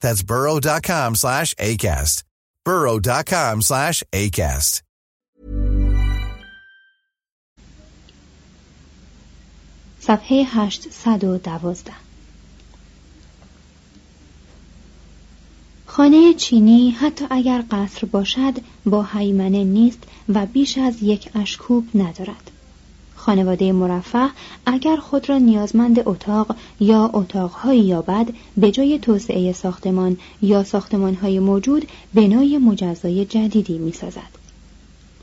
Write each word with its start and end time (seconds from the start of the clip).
That's 0.00 0.22
burrow.com 0.22 1.14
slash 1.14 1.54
ACAST. 1.54 2.24
burrow.com 2.64 3.62
slash 3.62 4.02
ACAST. 4.12 4.82
صفحه 10.06 10.44
812 10.44 11.92
خانه 15.86 16.34
چینی 16.34 16.90
حتی 16.90 17.26
اگر 17.30 17.64
قصر 17.70 18.06
باشد 18.06 18.54
با 18.86 19.02
حیمنه 19.02 19.64
نیست 19.64 19.98
و 20.28 20.46
بیش 20.46 20.78
از 20.78 21.02
یک 21.02 21.30
اشکوب 21.34 21.88
ندارد. 21.94 22.50
خانواده 23.16 23.72
مرفه 23.72 24.30
اگر 24.66 24.96
خود 24.96 25.28
را 25.28 25.38
نیازمند 25.38 26.08
اتاق 26.08 26.56
یا 26.80 27.10
اتاقهایی 27.12 27.80
یابد 27.80 28.28
به 28.56 28.70
جای 28.70 28.98
توسعه 28.98 29.52
ساختمان 29.52 30.16
یا 30.42 30.64
ساختمانهای 30.64 31.38
موجود 31.38 31.88
بنای 32.14 32.58
مجزای 32.58 33.24
جدیدی 33.24 33.78
می‌سازد. 33.78 34.44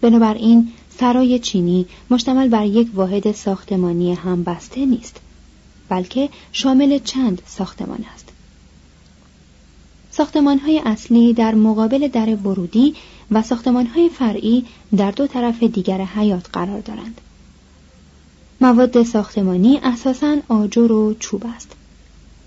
بنابراین 0.02 0.72
سرای 1.00 1.40
چینی 1.40 1.86
مشتمل 2.10 2.48
بر 2.48 2.66
یک 2.66 2.88
واحد 2.94 3.32
ساختمانی 3.32 4.14
هم 4.14 4.44
بسته 4.44 4.86
نیست 4.86 5.22
بلکه 5.90 6.30
شامل 6.52 7.00
چند 7.00 7.42
ساختمان 7.46 8.06
است. 8.16 8.30
ساختمانهای 10.12 10.82
اصلی 10.86 11.34
در 11.34 11.56
مقابل 11.56 12.08
در 12.08 12.36
ورودی 12.36 12.96
و 13.32 13.42
ساختمانهای 13.42 14.10
فرعی 14.10 14.66
در 14.98 15.12
دو 15.12 15.28
طرف 15.28 15.64
دیگر 15.64 16.02
حیات 16.02 16.50
قرار 16.54 16.80
دارند. 16.80 17.22
مواد 18.62 19.04
ساختمانی 19.04 19.80
اساساً 19.84 20.38
آجر 20.48 20.92
و 20.92 21.14
چوب 21.14 21.44
است. 21.56 21.72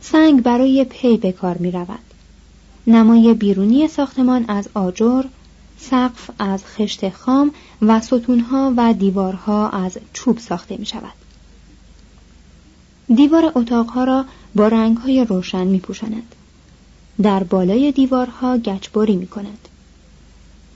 سنگ 0.00 0.42
برای 0.42 0.84
پی 0.84 1.16
به 1.16 1.32
کار 1.32 1.58
می 1.58 1.70
رود. 1.70 1.98
نمای 2.86 3.34
بیرونی 3.34 3.88
ساختمان 3.88 4.44
از 4.48 4.68
آجر، 4.74 5.24
سقف 5.78 6.30
از 6.38 6.64
خشت 6.64 7.08
خام 7.08 7.50
و 7.82 8.00
ستونها 8.00 8.72
و 8.76 8.92
دیوارها 8.92 9.68
از 9.68 9.98
چوب 10.12 10.38
ساخته 10.38 10.76
می 10.76 10.86
شود. 10.86 11.12
دیوار 13.14 13.52
اتاقها 13.54 14.04
را 14.04 14.24
با 14.54 14.68
رنگهای 14.68 15.24
روشن 15.24 15.66
می 15.66 15.78
پوشند. 15.80 16.34
در 17.22 17.42
بالای 17.42 17.92
دیوارها 17.92 18.58
گچباری 18.58 19.16
می 19.16 19.26
کند. 19.26 19.68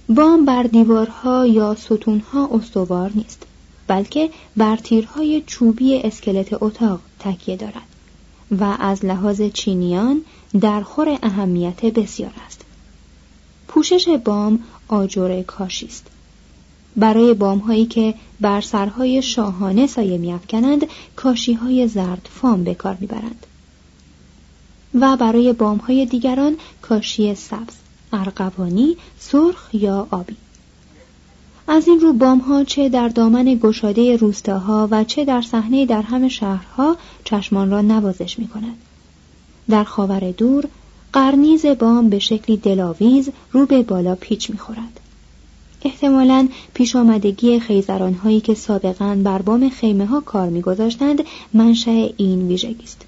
بام 0.09 0.44
بر 0.44 0.62
دیوارها 0.62 1.47
یا 1.47 1.75
ستونها 1.75 2.48
استوار 2.53 3.10
نیست. 3.15 3.47
بلکه 3.88 4.31
بر 4.56 4.76
تیرهای 4.76 5.43
چوبی 5.47 5.99
اسکلت 5.99 6.62
اتاق 6.62 7.00
تکیه 7.21 7.56
دارد 7.56 7.88
و 8.60 8.76
از 8.81 9.04
لحاظ 9.04 9.43
چینیان 9.43 10.22
در 10.60 10.82
خور 10.82 11.19
اهمیت 11.22 11.84
بسیار 11.84 12.32
است. 12.47 12.65
پوشش 13.69 14.09
بام 14.09 14.59
آجر 14.88 15.43
کاشی 15.43 15.87
است. 15.87 16.06
برای 16.97 17.34
بام 17.34 17.59
هایی 17.59 17.87
که 17.87 18.15
بر 18.41 18.60
سرهای 18.60 19.22
شاهانه 19.22 19.87
سایه 19.87 20.19
میافکنند 20.19 20.87
کاشی 21.16 21.53
های 21.53 21.88
زرد 21.88 22.28
فام 22.32 22.65
به 22.65 22.75
کار 22.75 22.97
می‌برند 23.00 23.47
و 24.94 25.16
برای 25.16 25.53
بام 25.53 25.78
های 25.78 26.06
دیگران 26.06 26.56
کاشی 26.82 27.34
سبز، 27.34 27.75
ارغوانی، 28.12 28.97
سرخ 29.19 29.69
یا 29.72 30.06
آبی. 30.10 30.37
از 31.71 31.89
این 31.89 32.01
رو 32.01 32.12
بام 32.12 32.39
ها 32.39 32.65
چه 32.65 32.89
در 32.89 33.09
دامن 33.09 33.45
گشاده 33.62 34.17
روستاها 34.17 34.89
و 34.91 35.05
چه 35.05 35.25
در 35.25 35.43
صحنه 35.43 35.87
در 35.87 36.03
همه 36.03 36.29
شهرها 36.29 36.97
چشمان 37.25 37.71
را 37.71 37.81
نوازش 37.81 38.39
می 38.39 38.49
کند. 38.49 38.77
در 39.71 39.84
خاور 39.84 40.31
دور 40.31 40.65
قرنیز 41.12 41.67
بام 41.67 42.09
به 42.09 42.19
شکلی 42.19 42.57
دلاویز 42.57 43.31
رو 43.53 43.67
به 43.67 43.83
بالا 43.83 44.15
پیچ 44.15 44.51
می 44.51 44.59
خورد. 44.59 45.01
احتمالا 45.83 46.49
پیش 46.75 46.97
آمدگی 46.97 47.61
خیزران 47.61 48.15
هایی 48.15 48.41
که 48.41 48.55
سابقا 48.55 49.19
بر 49.25 49.43
بام 49.43 49.69
خیمه 49.69 50.07
ها 50.07 50.21
کار 50.21 50.49
میگذاشتند 50.49 51.25
منشأ 51.55 52.09
این 52.17 52.49
ویژگی 52.49 52.84
است. 52.84 53.05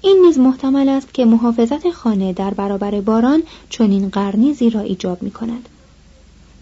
این 0.00 0.22
نیز 0.26 0.38
محتمل 0.38 0.88
است 0.88 1.14
که 1.14 1.24
محافظت 1.24 1.90
خانه 1.90 2.32
در 2.32 2.54
برابر 2.54 3.00
باران 3.00 3.42
چنین 3.70 4.08
قرنیزی 4.08 4.70
را 4.70 4.80
ایجاب 4.80 5.22
می 5.22 5.30
کند. 5.30 5.68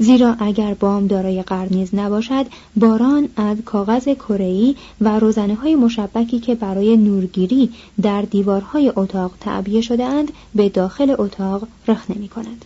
زیرا 0.03 0.37
اگر 0.39 0.75
بام 0.75 1.07
دارای 1.07 1.43
قرنیز 1.43 1.95
نباشد 1.95 2.47
باران 2.77 3.29
از 3.37 3.57
کاغذ 3.65 4.05
کره‌ای 4.05 4.77
و 5.01 5.19
روزنه 5.19 5.55
های 5.55 5.75
مشبکی 5.75 6.41
که 6.41 6.55
برای 6.55 6.97
نورگیری 6.97 7.71
در 8.03 8.23
دیوارهای 8.23 8.93
اتاق 8.97 9.33
تعبیه 9.41 9.81
شده 9.81 10.05
اند 10.05 10.33
به 10.55 10.69
داخل 10.69 11.15
اتاق 11.19 11.69
رخ 11.89 12.11
نمی 12.11 12.29
کند. 12.29 12.65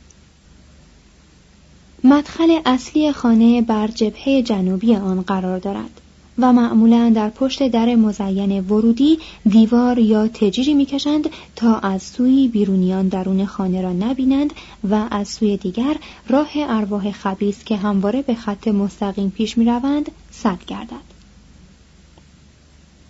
مدخل 2.04 2.58
اصلی 2.66 3.12
خانه 3.12 3.62
بر 3.62 3.88
جبهه 3.88 4.42
جنوبی 4.42 4.94
آن 4.94 5.20
قرار 5.20 5.58
دارد. 5.58 6.00
و 6.38 6.52
معمولا 6.52 7.12
در 7.14 7.30
پشت 7.30 7.68
در 7.68 7.94
مزین 7.94 8.60
ورودی 8.60 9.18
دیوار 9.46 9.98
یا 9.98 10.28
تجیری 10.28 10.74
می‌کشند 10.74 11.30
تا 11.56 11.78
از 11.78 12.02
سوی 12.02 12.48
بیرونیان 12.48 13.08
درون 13.08 13.46
خانه 13.46 13.82
را 13.82 13.92
نبینند 13.92 14.52
و 14.90 15.08
از 15.10 15.28
سوی 15.28 15.56
دیگر 15.56 15.96
راه 16.28 16.48
ارواح 16.54 17.12
خبیس 17.12 17.64
که 17.64 17.76
همواره 17.76 18.22
به 18.22 18.34
خط 18.34 18.68
مستقیم 18.68 19.30
پیش 19.30 19.58
می‌روند 19.58 20.10
سد 20.30 20.64
گردد. 20.66 21.14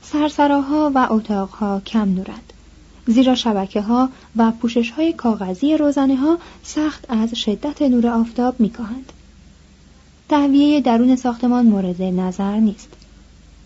سرسراها 0.03 0.93
و 0.95 1.07
اتاقها 1.11 1.81
کم 1.81 2.09
نورند 2.09 2.53
زیرا 3.07 3.35
شبکه 3.35 3.81
ها 3.81 4.09
و 4.37 4.51
پوشش 4.51 4.91
های 4.91 5.13
کاغذی 5.13 5.77
روزانه 5.77 6.17
ها 6.17 6.39
سخت 6.63 7.05
از 7.09 7.35
شدت 7.35 7.83
نور 7.83 8.07
آفتاب 8.07 8.61
میکاهند. 8.61 9.13
تهویه 10.29 10.81
درون 10.81 11.17
ساختمان 11.17 11.67
مورد 11.67 12.03
نظر 12.03 12.57
نیست. 12.57 13.04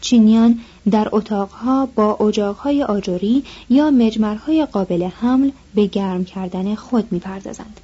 چینیان 0.01 0.61
در 0.91 1.09
اتاقها 1.13 1.87
با 1.87 2.15
اجاقهای 2.15 2.83
آجوری 2.83 3.45
یا 3.71 3.91
مجمرهای 3.91 4.67
قابل 4.67 5.03
حمل 5.03 5.51
به 5.75 5.87
گرم 5.87 6.25
کردن 6.25 6.75
خود 6.75 7.13
می‌پردازند 7.13 7.81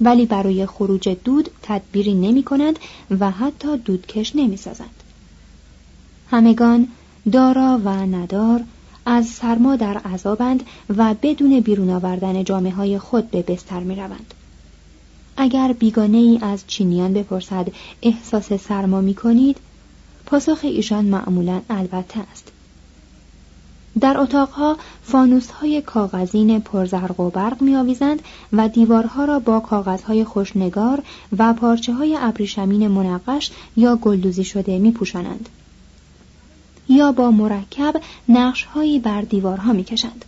ولی 0.00 0.26
برای 0.26 0.66
خروج 0.66 1.08
دود 1.24 1.50
تدبیری 1.62 2.14
نمی 2.14 2.42
کنند 2.42 2.78
و 3.20 3.30
حتی 3.30 3.76
دودکش 3.76 4.36
نمی 4.36 4.56
سازند. 4.56 5.02
همگان 6.30 6.88
دارا 7.32 7.80
و 7.84 7.88
ندار 7.88 8.60
از 9.06 9.26
سرما 9.26 9.76
در 9.76 9.98
عذابند 9.98 10.62
و 10.96 11.14
بدون 11.22 11.60
بیرون 11.60 11.90
آوردن 11.90 12.44
جامعه 12.44 12.72
های 12.72 12.98
خود 12.98 13.30
به 13.30 13.42
بستر 13.42 13.80
می 13.80 13.94
روند. 13.94 14.34
اگر 15.36 15.72
بیگانه 15.72 16.18
ای 16.18 16.38
از 16.42 16.64
چینیان 16.66 17.12
بپرسد 17.12 17.68
احساس 18.02 18.52
سرما 18.52 19.00
می 19.00 19.14
کنید 19.14 19.56
پاسخ 20.32 20.58
ایشان 20.62 21.04
معمولا 21.04 21.60
البته 21.70 22.20
است 22.20 22.52
در 24.00 24.18
اتاقها 24.18 24.76
فانوس 25.02 25.50
های 25.50 25.82
کاغذین 25.82 26.60
پرزرق 26.60 27.20
و 27.20 27.30
برق 27.30 27.62
می 27.62 27.96
و 28.52 28.68
دیوارها 28.68 29.24
را 29.24 29.38
با 29.38 29.60
کاغذهای 29.60 30.24
خوشنگار 30.24 31.02
و 31.38 31.52
پارچه 31.52 31.92
های 31.92 32.16
ابریشمین 32.20 32.88
منقش 32.88 33.50
یا 33.76 33.96
گلدوزی 33.96 34.44
شده 34.44 34.78
می 34.78 34.92
پوشانند. 34.92 35.48
یا 36.88 37.12
با 37.12 37.30
مرکب 37.30 38.00
نقش 38.28 38.64
هایی 38.64 38.98
بر 38.98 39.22
دیوارها 39.22 39.72
می 39.72 39.84
کشند. 39.84 40.24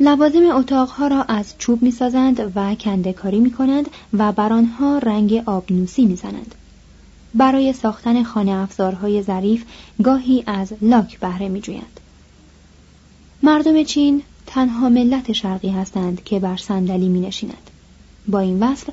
لوازم 0.00 0.50
اتاقها 0.50 1.06
را 1.06 1.22
از 1.22 1.54
چوب 1.58 1.82
می 1.82 1.90
سازند 1.90 2.52
و 2.54 2.74
کندکاری 2.74 3.40
می 3.40 3.50
کنند 3.50 3.90
و 4.12 4.32
بر 4.32 4.52
آنها 4.52 4.98
رنگ 4.98 5.42
آبنوسی 5.46 6.04
می 6.04 6.16
زنند. 6.16 6.54
برای 7.34 7.72
ساختن 7.72 8.22
خانه 8.22 8.52
افزارهای 8.52 9.22
ظریف 9.22 9.64
گاهی 10.02 10.44
از 10.46 10.72
لاک 10.82 11.20
بهره 11.20 11.48
می 11.48 11.60
جویند. 11.60 12.00
مردم 13.42 13.82
چین 13.82 14.22
تنها 14.46 14.88
ملت 14.88 15.32
شرقی 15.32 15.68
هستند 15.68 16.24
که 16.24 16.38
بر 16.38 16.56
صندلی 16.56 17.08
می 17.08 17.20
نشیند. 17.20 17.70
با 18.28 18.38
این 18.38 18.62
وصف 18.62 18.88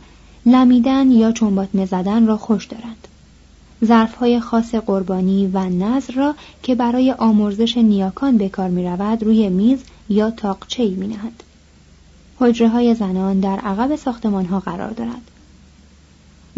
لمیدن 0.45 1.11
یا 1.11 1.31
چنباتمه 1.31 1.85
زدن 1.85 2.27
را 2.27 2.37
خوش 2.37 2.65
دارند. 2.65 3.07
ظرفهای 3.85 4.39
خاص 4.39 4.75
قربانی 4.75 5.47
و 5.47 5.59
نظر 5.59 6.13
را 6.13 6.35
که 6.63 6.75
برای 6.75 7.11
آمرزش 7.11 7.77
نیاکان 7.77 8.37
به 8.37 8.49
کار 8.49 8.69
می 8.69 8.85
رود 8.85 9.23
روی 9.23 9.49
میز 9.49 9.79
یا 10.09 10.31
تاقچه 10.31 10.89
می 10.89 11.07
نهند. 11.07 11.43
حجره 12.39 12.69
های 12.69 12.95
زنان 12.95 13.39
در 13.39 13.59
عقب 13.59 13.95
ساختمان 13.95 14.45
ها 14.45 14.59
قرار 14.59 14.91
دارد. 14.91 15.28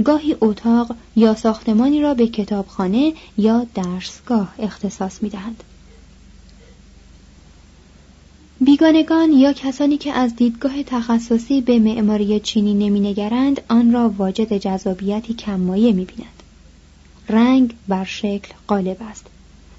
گاهی 0.01 0.35
اتاق 0.41 0.95
یا 1.15 1.35
ساختمانی 1.35 2.01
را 2.01 2.13
به 2.13 2.27
کتابخانه 2.27 3.13
یا 3.37 3.65
درسگاه 3.75 4.53
اختصاص 4.59 5.23
می 5.23 5.29
دهند. 5.29 5.63
بیگانگان 8.61 9.31
یا 9.31 9.53
کسانی 9.53 9.97
که 9.97 10.11
از 10.13 10.35
دیدگاه 10.35 10.83
تخصصی 10.83 11.61
به 11.61 11.79
معماری 11.79 12.39
چینی 12.39 12.73
نمینگرند 12.73 13.61
آن 13.69 13.93
را 13.93 14.09
واجد 14.09 14.57
جذابیتی 14.57 15.33
کممایه 15.33 15.93
می‌بینند 15.93 16.43
رنگ 17.29 17.75
بر 17.87 18.03
شکل 18.03 18.53
غالب 18.67 18.97
است 19.09 19.25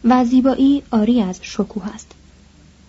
و 0.04 0.24
زیبایی 0.24 0.82
آری 0.90 1.22
از 1.22 1.38
شکوه 1.42 1.94
است 1.94 2.10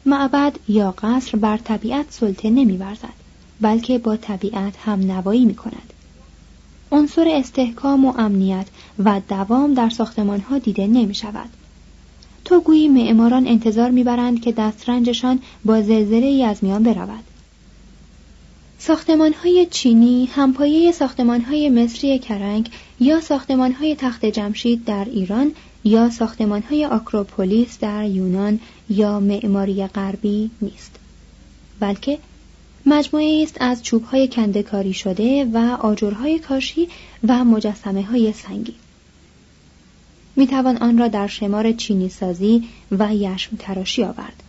معبد 0.06 0.60
یا 0.68 0.92
قصر 0.92 1.38
بر 1.38 1.58
طبیعت 1.58 2.06
سلطه 2.10 2.50
نمیورزد 2.50 3.14
بلکه 3.62 3.98
با 3.98 4.18
طبیعت 4.18 4.74
هم 4.86 5.12
نوایی 5.12 5.46
می 5.46 5.56
کند. 5.56 5.93
عنصر 6.94 7.28
استحکام 7.28 8.06
و 8.06 8.14
امنیت 8.18 8.68
و 9.00 9.22
دوام 9.30 9.74
در 9.74 9.90
ساختمان 9.90 10.40
ها 10.40 10.58
دیده 10.58 10.88
نمی 10.88 11.16
شود. 11.16 11.50
تو 12.46 12.60
گویی 12.60 12.88
معماران 12.88 13.48
انتظار 13.48 13.92
می‌برند 13.92 14.42
که 14.42 14.52
دسترنجشان 14.52 15.40
با 15.66 15.82
زلزله 15.82 16.26
ای 16.26 16.44
از 16.44 16.64
میان 16.64 16.84
برود 16.84 17.24
ساختمان 18.80 19.34
های 19.34 19.68
چینی 19.72 20.26
همپایه 20.26 20.92
ساختمان 20.92 21.42
های 21.42 21.70
مصری 21.70 22.20
کرنگ 22.20 22.70
یا 23.00 23.22
ساختمان 23.22 23.72
های 23.72 23.96
تخت 23.96 24.26
جمشید 24.26 24.86
در 24.86 25.06
ایران 25.06 25.52
یا 25.84 26.10
ساختمان 26.10 26.62
های 26.62 26.86
آکروپولیس 26.86 27.80
در 27.80 28.06
یونان 28.06 28.60
یا 28.90 29.20
معماری 29.20 29.88
غربی 29.88 30.52
نیست 30.62 30.96
بلکه 31.80 32.20
مجموعه 32.86 33.44
است 33.44 33.58
از 33.60 33.84
چوب 33.84 34.04
های 34.04 34.28
کندکاری 34.28 34.94
شده 34.94 35.46
و 35.54 35.58
آجرهای 35.82 36.40
کاشی 36.40 36.88
و 37.28 37.44
مجسمه 37.44 38.04
های 38.04 38.34
سنگی 38.34 38.76
می 40.36 40.48
توان 40.48 40.78
آن 40.78 40.98
را 40.98 41.08
در 41.08 41.28
شمار 41.28 41.72
چینی 41.72 42.10
سازی 42.10 42.64
و 42.92 43.16
یشم 43.16 43.56
تراشی 43.60 44.04
آورد 44.04 44.44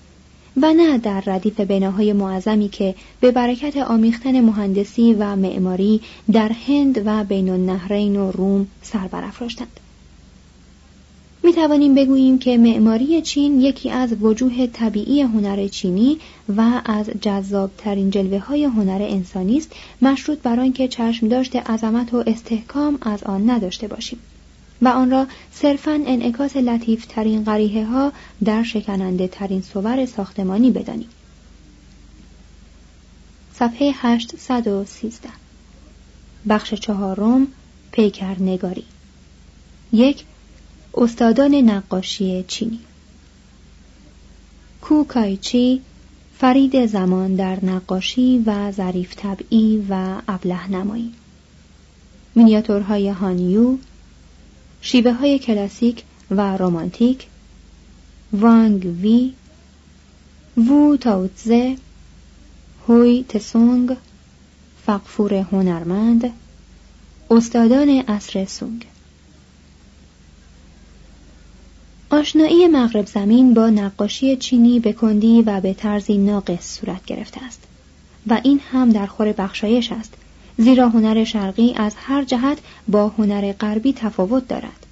و 0.63 0.73
نه 0.73 0.99
در 0.99 1.21
ردیف 1.27 1.61
بناهای 1.61 2.13
معظمی 2.13 2.69
که 2.69 2.95
به 3.21 3.31
برکت 3.31 3.77
آمیختن 3.77 4.41
مهندسی 4.41 5.15
و 5.15 5.37
معماری 5.37 6.01
در 6.33 6.53
هند 6.67 7.03
و 7.07 7.25
بین 7.25 7.49
النهرین 7.49 8.17
و 8.17 8.31
روم 8.33 8.67
سر 8.83 9.07
برافراشتند. 9.07 9.81
می 11.45 11.53
توانیم 11.53 11.95
بگوییم 11.95 12.39
که 12.39 12.59
معماری 12.59 13.23
چین 13.23 13.61
یکی 13.61 13.91
از 13.91 14.13
وجوه 14.23 14.67
طبیعی 14.67 15.23
هنر 15.23 15.69
چینی 15.69 16.19
و 16.57 16.83
از 16.85 17.11
جذابترین 17.21 18.11
جلوه 18.11 18.39
های 18.39 18.65
هنر 18.65 19.03
انسانی 19.03 19.59
است 19.59 19.73
مشروط 20.03 20.39
بر 20.39 20.61
آنکه 20.61 20.89
چشم 20.89 21.29
داشته 21.29 21.61
عظمت 21.61 22.15
و 22.15 22.25
استحکام 22.27 22.99
از 23.03 23.23
آن 23.23 23.51
نداشته 23.51 23.89
باشیم. 23.89 24.19
و 24.83 24.89
آن 24.89 25.11
را 25.11 25.27
صرفا 25.53 26.03
انعکاس 26.07 26.57
لطیف 26.57 27.07
ترین 27.07 27.45
غریه 27.45 27.87
ها 27.87 28.13
در 28.45 28.63
شکننده 28.63 29.29
ترین 29.29 29.63
صور 29.63 30.07
ساختمانی 30.07 30.71
بدانیم. 30.71 31.09
صفحه 33.55 33.93
813 33.95 35.29
بخش 36.49 36.75
چهارم 36.75 37.47
پیکر 37.93 38.43
نگاری 38.43 38.85
یک 39.93 40.25
استادان 40.97 41.55
نقاشی 41.55 42.45
چینی. 42.49 42.81
کوکایچی 44.83 45.81
فرید 46.39 46.87
زمان 46.87 47.35
در 47.35 47.65
نقاشی 47.65 48.43
و 48.47 48.73
ظریف 48.73 49.15
طبعی 49.17 49.87
و 49.91 50.21
ابله 50.29 50.71
نمایی. 50.71 51.13
مینیاتورهای 52.35 53.09
هانیو 53.09 53.77
شیوه 54.81 55.13
های 55.13 55.39
کلاسیک 55.39 56.03
و 56.31 56.57
رومانتیک 56.57 57.27
وانگ 58.33 58.87
وی 59.03 59.35
وو 60.57 60.97
تاوتزه 60.97 61.77
هوی 62.89 63.25
تسونگ 63.29 63.97
فقفور 64.87 65.35
هنرمند 65.35 66.33
استادان 67.31 67.89
عصر 67.89 68.45
سونگ. 68.45 68.87
آشنایی 72.25 72.69
مغرب 72.69 73.07
زمین 73.07 73.55
با 73.55 73.71
نقاشی 73.71 74.37
چینی 74.37 74.81
به 74.81 74.93
کندی 74.93 75.43
و 75.43 75.61
به 75.61 75.75
طرزی 75.75 76.19
ناقص 76.19 76.79
صورت 76.79 77.05
گرفته 77.05 77.45
است 77.45 77.63
و 78.27 78.41
این 78.45 78.61
هم 78.73 78.91
در 78.91 79.07
خور 79.07 79.33
بخشایش 79.33 79.93
است 79.93 80.15
زیرا 80.59 80.89
هنر 80.89 81.25
شرقی 81.25 81.75
از 81.77 81.95
هر 81.97 82.25
جهت 82.25 82.59
با 82.89 83.09
هنر 83.09 83.53
غربی 83.53 83.93
تفاوت 83.93 84.49
دارد 84.49 84.87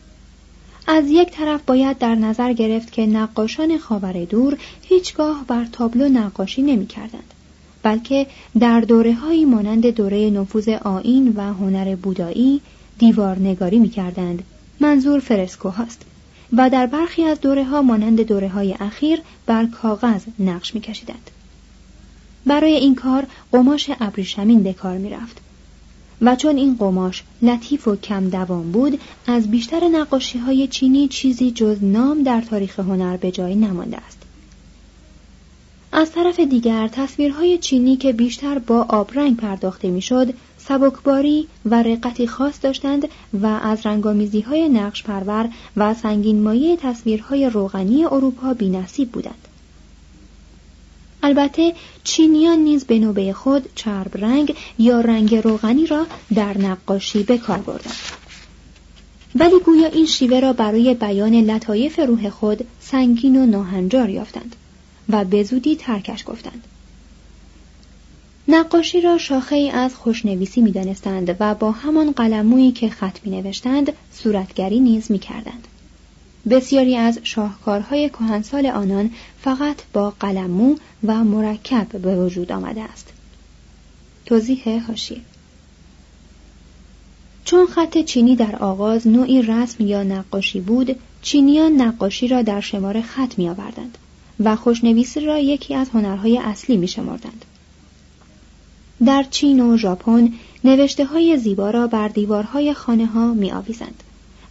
از 0.87 1.05
یک 1.09 1.31
طرف 1.31 1.61
باید 1.67 1.99
در 1.99 2.15
نظر 2.15 2.53
گرفت 2.53 2.93
که 2.93 3.07
نقاشان 3.07 3.79
خاور 3.79 4.25
دور 4.25 4.59
هیچگاه 4.83 5.45
بر 5.49 5.65
تابلو 5.73 6.09
نقاشی 6.09 6.63
نمی 6.63 6.87
کردند. 6.87 7.35
بلکه 7.83 8.27
در 8.61 8.81
دوره 8.81 9.15
هایی 9.15 9.45
مانند 9.45 9.87
دوره 9.87 10.31
نفوذ 10.31 10.69
آین 10.69 11.33
و 11.37 11.41
هنر 11.41 11.95
بودایی 11.97 12.61
دیوار 12.99 13.39
نگاری 13.39 13.79
می 13.79 13.89
کردند. 13.89 14.43
منظور 14.81 15.21
فرسکو 15.21 15.69
هاست 15.69 16.12
و 16.57 16.71
در 16.71 16.87
برخی 16.87 17.25
از 17.25 17.41
دوره 17.41 17.65
ها 17.65 17.83
مانند 17.83 18.21
دوره 18.21 18.49
های 18.49 18.77
اخیر 18.81 19.21
بر 19.47 19.67
کاغذ 19.67 20.23
نقش 20.39 20.75
می 20.75 20.81
کشیدند. 20.81 21.31
برای 22.47 22.73
این 22.73 22.95
کار 22.95 23.27
قماش 23.53 23.91
ابریشمین 24.01 24.63
به 24.63 24.73
کار 24.73 24.99
می 24.99 25.11
رفت 25.11 25.41
و 26.23 26.37
چون 26.37 26.57
این 26.57 26.77
قماش 26.79 27.23
لطیف 27.43 27.89
و 27.89 27.97
کم 27.97 28.29
دوام 28.29 28.73
بود 28.73 29.01
از 29.27 29.51
بیشتر 29.51 29.89
نقاشی 29.89 30.39
های 30.39 30.69
چینی 30.69 31.09
چیزی 31.09 31.51
جز 31.51 31.85
نام 31.85 32.23
در 32.23 32.41
تاریخ 32.41 32.81
هنر 32.81 33.17
به 33.17 33.31
جای 33.31 33.55
نمانده 33.55 33.97
است 33.97 34.19
از 35.93 36.13
طرف 36.13 36.41
دیگر 36.41 36.89
تصویرهای 36.89 37.59
چینی 37.59 37.97
که 37.97 38.13
بیشتر 38.13 38.59
با 38.59 38.87
آبرنگ 38.89 39.37
پرداخته 39.37 39.91
می‌شد 39.91 40.35
سبکباری 40.69 41.49
و 41.67 41.83
رقتی 41.83 42.27
خاص 42.27 42.55
داشتند 42.63 43.09
و 43.43 43.47
از 43.47 43.87
رنگامیزی 43.87 44.41
های 44.41 44.69
نقش 44.69 45.03
پرور 45.03 45.49
و 45.77 45.95
سنگین 45.95 46.43
مایه 46.43 46.77
تصویرهای 46.77 47.51
روغنی 47.51 48.05
اروپا 48.05 48.55
بینصیب 48.55 49.11
بودند. 49.11 49.49
البته 51.23 51.75
چینیان 52.05 52.59
نیز 52.59 52.85
به 52.85 52.99
نوبه 52.99 53.33
خود 53.33 53.69
چرب 53.75 54.17
رنگ 54.17 54.57
یا 54.79 55.01
رنگ 55.01 55.35
روغنی 55.35 55.87
را 55.87 56.07
در 56.35 56.59
نقاشی 56.59 57.23
به 57.23 57.39
کار 57.39 57.59
بردند. 57.59 57.97
ولی 59.35 59.61
گویا 59.65 59.89
این 59.89 60.07
شیوه 60.07 60.41
را 60.41 60.53
برای 60.53 60.95
بیان 60.95 61.35
لطایف 61.35 61.99
روح 61.99 62.31
خود 62.31 62.67
سنگین 62.81 63.37
و 63.37 63.47
ناهنجار 63.47 64.09
یافتند 64.09 64.57
و 65.09 65.25
به 65.25 65.43
زودی 65.43 65.77
ترکش 65.77 66.25
گفتند. 66.27 66.65
نقاشی 68.49 69.01
را 69.01 69.19
شاخه 69.19 69.57
ای 69.57 69.71
از 69.71 69.95
خوشنویسی 69.95 70.61
می 70.61 70.73
دانستند 70.73 71.37
و 71.41 71.55
با 71.55 71.71
همان 71.71 72.11
قلمویی 72.11 72.73
که 72.73 72.89
خط 72.89 73.19
می 73.25 73.41
نوشتند 73.41 73.93
صورتگری 74.13 74.81
نیز 74.81 75.11
می 75.11 75.19
کردند. 75.19 75.69
بسیاری 76.51 76.97
از 76.97 77.19
شاهکارهای 77.23 78.09
کهنسال 78.09 78.67
آنان 78.67 79.11
فقط 79.41 79.77
با 79.93 80.11
قلمو 80.21 80.77
و 81.05 81.25
مرکب 81.25 81.89
به 81.89 82.17
وجود 82.17 82.53
آمده 82.53 82.83
است. 82.83 83.13
توضیح 84.27 84.87
هاشیه 84.87 85.21
چون 87.45 87.67
خط 87.67 87.99
چینی 87.99 88.37
در 88.37 88.57
آغاز 88.57 89.09
نوعی 89.09 89.43
رسم 89.43 89.87
یا 89.87 90.03
نقاشی 90.03 90.61
بود 90.61 90.97
چینیان 91.23 91.73
نقاشی 91.73 92.29
را 92.29 92.43
در 92.43 92.61
شمار 92.61 93.01
خط 93.01 93.39
می 93.39 93.49
آوردند 93.49 93.99
و 94.41 94.57
خوشنویسی 94.57 95.21
را 95.21 95.39
یکی 95.39 95.75
از 95.75 95.89
هنرهای 95.91 96.39
اصلی 96.39 96.77
می 96.77 96.89
شمردند. 96.89 97.45
در 99.07 99.23
چین 99.31 99.61
و 99.61 99.77
ژاپن 99.77 100.33
نوشته 100.65 101.05
های 101.05 101.37
زیبا 101.37 101.71
را 101.71 101.87
بر 101.87 102.09
دیوارهای 102.09 102.75
خانه 102.75 103.07
ها 103.07 103.35
می 103.35 103.53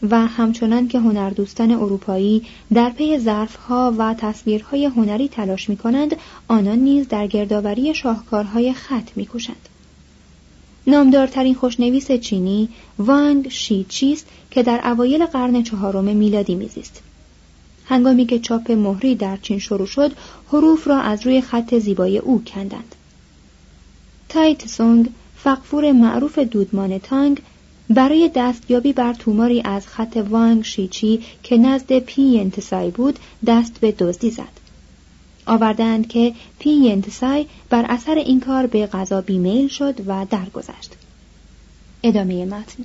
و 0.09 0.27
همچنان 0.27 0.87
که 0.87 0.99
هنردوستان 0.99 1.71
اروپایی 1.71 2.43
در 2.73 2.89
پی 2.89 3.19
ظرفها 3.19 3.93
و 3.97 4.13
تصویرهای 4.13 4.85
هنری 4.85 5.27
تلاش 5.27 5.69
می 5.69 5.77
کنند 5.77 6.15
آنان 6.47 6.79
نیز 6.79 7.07
در 7.07 7.27
گردآوری 7.27 7.93
شاهکارهای 7.93 8.73
خط 8.73 9.09
می 9.15 9.25
کوشند. 9.33 9.69
نامدارترین 10.87 11.55
خوشنویس 11.55 12.11
چینی 12.11 12.69
وانگ 12.99 13.49
شی 13.49 13.85
است 14.13 14.27
که 14.51 14.63
در 14.63 14.81
اوایل 14.91 15.25
قرن 15.25 15.63
چهارم 15.63 16.03
میلادی 16.03 16.55
میزیست. 16.55 17.01
هنگامی 17.85 18.25
که 18.25 18.39
چاپ 18.39 18.71
مهری 18.71 19.15
در 19.15 19.37
چین 19.37 19.59
شروع 19.59 19.87
شد، 19.87 20.11
حروف 20.47 20.87
را 20.87 20.99
از 21.01 21.25
روی 21.25 21.41
خط 21.41 21.75
زیبای 21.75 22.17
او 22.17 22.43
کندند. 22.43 22.95
تای 24.31 24.67
تسونگ، 24.67 25.09
فقفور 25.35 25.91
معروف 25.91 26.39
دودمان 26.39 26.99
تانگ، 26.99 27.41
برای 27.89 28.31
دستیابی 28.35 28.93
بر 28.93 29.13
توماری 29.13 29.61
از 29.65 29.87
خط 29.87 30.25
وانگ 30.29 30.63
شیچی 30.63 31.21
که 31.43 31.57
نزد 31.57 31.99
پی 31.99 32.39
انتسای 32.39 32.91
بود 32.91 33.19
دست 33.47 33.79
به 33.79 33.91
دزدی 33.91 34.29
زد. 34.29 34.61
آوردند 35.45 36.07
که 36.07 36.33
پی 36.59 36.69
ینتسای 36.69 37.45
بر 37.69 37.85
اثر 37.89 38.15
این 38.15 38.39
کار 38.39 38.67
به 38.67 38.87
غذا 38.87 39.21
بیمیل 39.21 39.67
شد 39.67 40.01
و 40.07 40.25
درگذشت. 40.29 40.95
ادامه 42.03 42.45
متن 42.45 42.83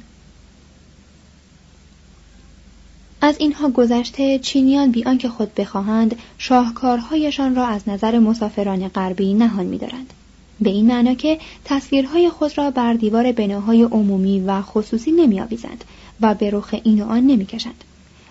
از 3.20 3.36
اینها 3.38 3.70
گذشته 3.70 4.38
چینیان 4.38 4.90
بی 4.90 5.04
آنکه 5.04 5.28
خود 5.28 5.54
بخواهند 5.54 6.16
شاهکارهایشان 6.38 7.54
را 7.54 7.66
از 7.66 7.88
نظر 7.88 8.18
مسافران 8.18 8.88
غربی 8.88 9.34
نهان 9.34 9.66
می‌دارند 9.66 10.12
به 10.60 10.70
این 10.70 10.86
معنا 10.86 11.14
که 11.14 11.38
تصویرهای 11.64 12.28
خود 12.28 12.58
را 12.58 12.70
بر 12.70 12.92
دیوار 12.92 13.32
بناهای 13.32 13.82
عمومی 13.82 14.40
و 14.40 14.62
خصوصی 14.62 15.12
نمیآویزند 15.12 15.84
و 16.20 16.34
به 16.34 16.50
رخ 16.50 16.74
این 16.84 17.02
و 17.02 17.06
آن 17.06 17.26
نمی‌کشند 17.26 17.84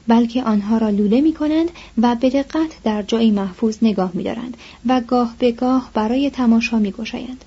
بلکه 0.08 0.44
آنها 0.44 0.77
را 0.77 0.89
لوله 0.89 1.22
می 1.22 1.34
کنند 1.34 1.72
و 2.01 2.15
به 2.15 2.29
دقت 2.29 2.84
در 2.84 3.01
جایی 3.01 3.32
محفوظ 3.32 3.77
نگاه 3.82 4.12
می 4.13 4.24
دارند 4.24 4.58
و 4.86 5.01
گاه 5.01 5.36
به 5.39 5.51
گاه 5.51 5.89
برای 5.94 6.29
تماشا 6.29 6.79
می 6.79 6.91
گشایند. 6.91 7.46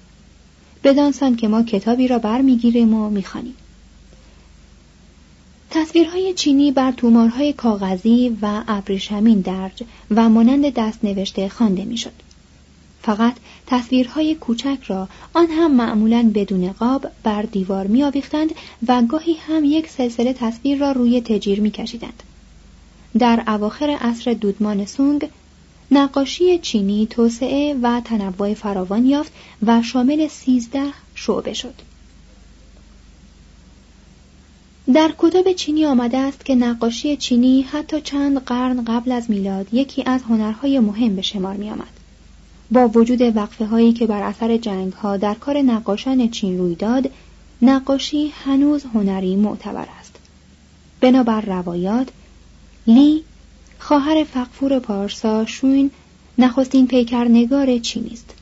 بدانسان 0.85 1.37
که 1.37 1.49
ما 1.49 1.63
کتابی 1.63 2.09
را 2.09 2.19
برمیگیریم 2.19 2.95
و 2.95 3.11
می‌خوانیم. 3.11 3.55
تصویرهای 5.71 6.35
چینی 6.35 6.73
بر 6.73 6.93
تومارهای 6.93 7.53
کاغذی 7.53 8.37
و 8.43 8.63
ابریشمین 8.69 9.41
درج 9.41 9.83
و 10.11 10.29
مانند 10.29 10.75
دست 10.75 11.05
نوشته 11.05 11.49
خوانده 11.49 11.85
می‌شد. 11.85 12.28
فقط 13.09 13.35
تصویرهای 13.67 14.35
کوچک 14.35 14.79
را 14.87 15.09
آن 15.35 15.47
هم 15.47 15.75
معمولا 15.75 16.31
بدون 16.35 16.73
قاب 16.73 17.07
بر 17.23 17.43
دیوار 17.43 17.87
می 17.87 18.03
و 18.89 19.03
گاهی 19.03 19.37
هم 19.47 19.65
یک 19.65 19.89
سلسله 19.89 20.33
تصویر 20.33 20.79
را 20.79 20.93
روی 20.93 21.21
تجیر 21.21 21.61
می 21.61 21.71
کشیدند. 21.71 22.23
در 23.19 23.43
اواخر 23.47 23.91
عصر 23.91 24.33
دودمان 24.33 24.87
سونگ 24.87 25.29
نقاشی 25.91 26.59
چینی 26.59 27.07
توسعه 27.07 27.77
و 27.83 28.01
تنوع 28.01 28.55
فراوان 28.55 29.07
یافت 29.07 29.33
و 29.63 29.83
شامل 29.83 30.29
سیزده 30.29 30.93
شعبه 31.15 31.53
شد. 31.53 31.75
در 34.95 35.15
کتب 35.19 35.53
چینی 35.53 35.85
آمده 35.85 36.19
است 36.19 36.45
که 36.45 36.55
نقاشی 36.55 37.17
چینی 37.17 37.63
حتی 37.63 38.01
چند 38.01 38.45
قرن 38.45 38.85
قبل 38.85 39.13
از 39.13 39.31
میلاد 39.31 39.75
یکی 39.75 40.03
از 40.07 40.23
هنرهای 40.23 40.79
مهم 40.79 41.17
به 41.17 41.23
شمار 41.23 41.57
می 41.57 41.71
آمد. 41.71 41.98
با 42.71 42.89
وجود 42.89 43.37
وقفه 43.37 43.67
هایی 43.67 43.93
که 43.93 44.07
بر 44.07 44.23
اثر 44.23 44.57
جنگ 44.57 44.93
ها 44.93 45.17
در 45.17 45.35
کار 45.35 45.59
نقاشان 45.59 46.31
چین 46.31 46.59
روی 46.59 46.75
داد، 46.75 47.11
نقاشی 47.63 48.33
هنوز 48.45 48.85
هنری 48.95 49.37
معتبر 49.37 49.87
است. 50.01 50.17
بنابر 51.01 51.41
روایات، 51.41 52.09
لی 52.87 53.25
خواهر 53.79 54.25
فقفور 54.25 54.79
پارسا 54.79 55.47
شوین 55.47 55.91
نخستین 56.39 56.87
پیکرنگار 56.87 57.79
چینی 57.79 58.11
است. 58.11 58.35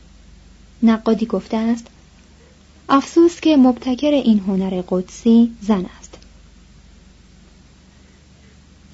نقادی 0.82 1.26
گفته 1.26 1.56
است 1.56 1.86
افسوس 2.88 3.40
که 3.40 3.56
مبتکر 3.56 4.10
این 4.10 4.38
هنر 4.38 4.82
قدسی 4.88 5.52
زن 5.60 5.86
است. 5.98 6.18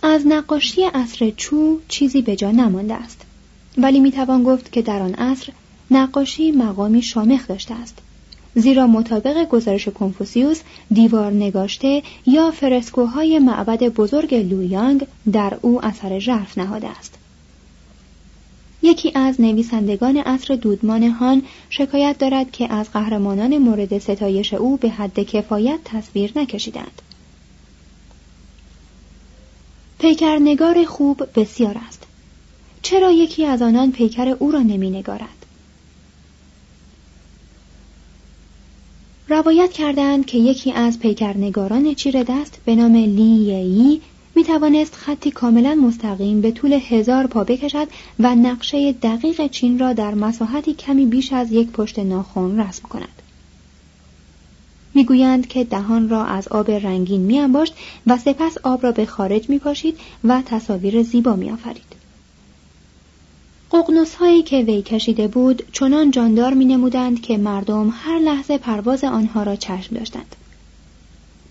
از 0.03 0.27
نقاشی 0.27 0.85
عصر 0.85 1.31
چو 1.37 1.81
چیزی 1.89 2.23
به 2.23 2.37
جا 2.37 2.51
نمانده 2.51 2.95
است. 2.95 3.21
ولی 3.79 4.01
می‌توان 4.01 4.43
گفت 4.43 4.73
که 4.73 4.83
در 4.83 5.03
آن 5.03 5.15
عصر 5.15 5.53
نقاشی 5.91 6.51
مقامی 6.51 7.03
شامخ 7.03 7.49
داشته 7.49 7.75
است. 7.75 7.99
زیرا 8.55 8.87
مطابق 8.87 9.49
گزارش 9.49 9.89
کنفوسیوس 9.89 10.61
دیوار 10.93 11.33
نگاشته 11.33 12.03
یا 12.27 12.51
فرسکوهای 12.51 13.39
معبد 13.39 13.85
بزرگ 13.85 14.35
لویانگ 14.35 15.07
در 15.33 15.59
او 15.63 15.85
اثر 15.85 16.19
ژرف 16.19 16.59
نهاده 16.59 16.89
است. 16.89 17.15
یکی 18.83 19.13
از 19.15 19.41
نویسندگان 19.41 20.17
عصر 20.17 20.55
دودمان 20.55 21.03
هان 21.03 21.43
شکایت 21.71 22.19
دارد 22.19 22.51
که 22.51 22.73
از 22.73 22.93
قهرمانان 22.93 23.59
مورد 23.59 23.99
ستایش 23.99 24.55
او 24.55 24.77
به 24.77 24.89
حد 24.89 25.21
کفایت 25.21 25.79
تصویر 25.85 26.33
نکشیدند. 26.37 27.03
پیکرنگار 29.99 30.85
خوب 30.85 31.23
بسیار 31.35 31.77
است. 31.89 32.02
چرا 32.83 33.11
یکی 33.11 33.47
از 33.47 33.63
آنان 33.63 33.93
پیکر 33.93 34.29
او 34.29 34.51
را 34.51 34.61
نمی 34.61 34.91
نگارد؟ 34.91 35.47
روایت 39.29 39.73
کردند 39.73 40.27
که 40.27 40.39
یکی 40.39 40.73
از 40.73 40.99
پیکرنگاران 40.99 41.95
چیر 41.95 42.23
دست 42.23 42.61
به 42.65 42.77
نام 42.77 42.95
لی 42.95 44.01
می 44.35 44.45
توانست 44.45 44.95
خطی 44.95 45.31
کاملا 45.31 45.75
مستقیم 45.75 46.41
به 46.41 46.51
طول 46.51 46.73
هزار 46.73 47.27
پا 47.27 47.45
بکشد 47.45 47.89
و 48.19 48.35
نقشه 48.35 48.93
دقیق 48.93 49.47
چین 49.47 49.79
را 49.79 49.93
در 49.93 50.15
مساحتی 50.15 50.75
کمی 50.75 51.07
بیش 51.07 51.33
از 51.33 51.53
یک 51.53 51.71
پشت 51.71 51.99
ناخن 51.99 52.61
رسم 52.61 52.89
کند. 52.89 53.23
می‌گویند 54.95 55.47
که 55.47 55.65
دهان 55.65 56.09
را 56.09 56.25
از 56.25 56.49
آب 56.49 56.71
رنگین 56.71 57.21
می 57.21 57.41
و 58.07 58.19
سپس 58.19 58.59
آب 58.63 58.83
را 58.83 58.93
به 58.93 59.07
خارج 59.07 59.51
می 59.51 59.59
پاشید 59.59 59.99
و 60.25 60.43
تصاویر 60.47 61.03
زیبا 61.03 61.37
می 61.37 61.51
آفرید. 61.51 61.92
ققنوس 63.93 64.15
هایی 64.15 64.43
که 64.43 64.63
وی 64.63 64.83
کشیده 64.83 65.29
بود 65.29 65.63
چنان 65.73 66.11
جاندار 66.11 66.55
می 66.55 66.65
نمودند 66.65 67.21
که 67.21 67.39
مردم 67.39 67.95
هر 67.97 68.19
لحظه 68.19 68.59
پرواز 68.59 69.05
آنها 69.05 69.43
را 69.43 69.57
چشم 69.57 69.97
داشتند. 69.97 70.37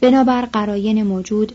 بنابر 0.01 0.41
قراین 0.45 1.03
موجود 1.03 1.51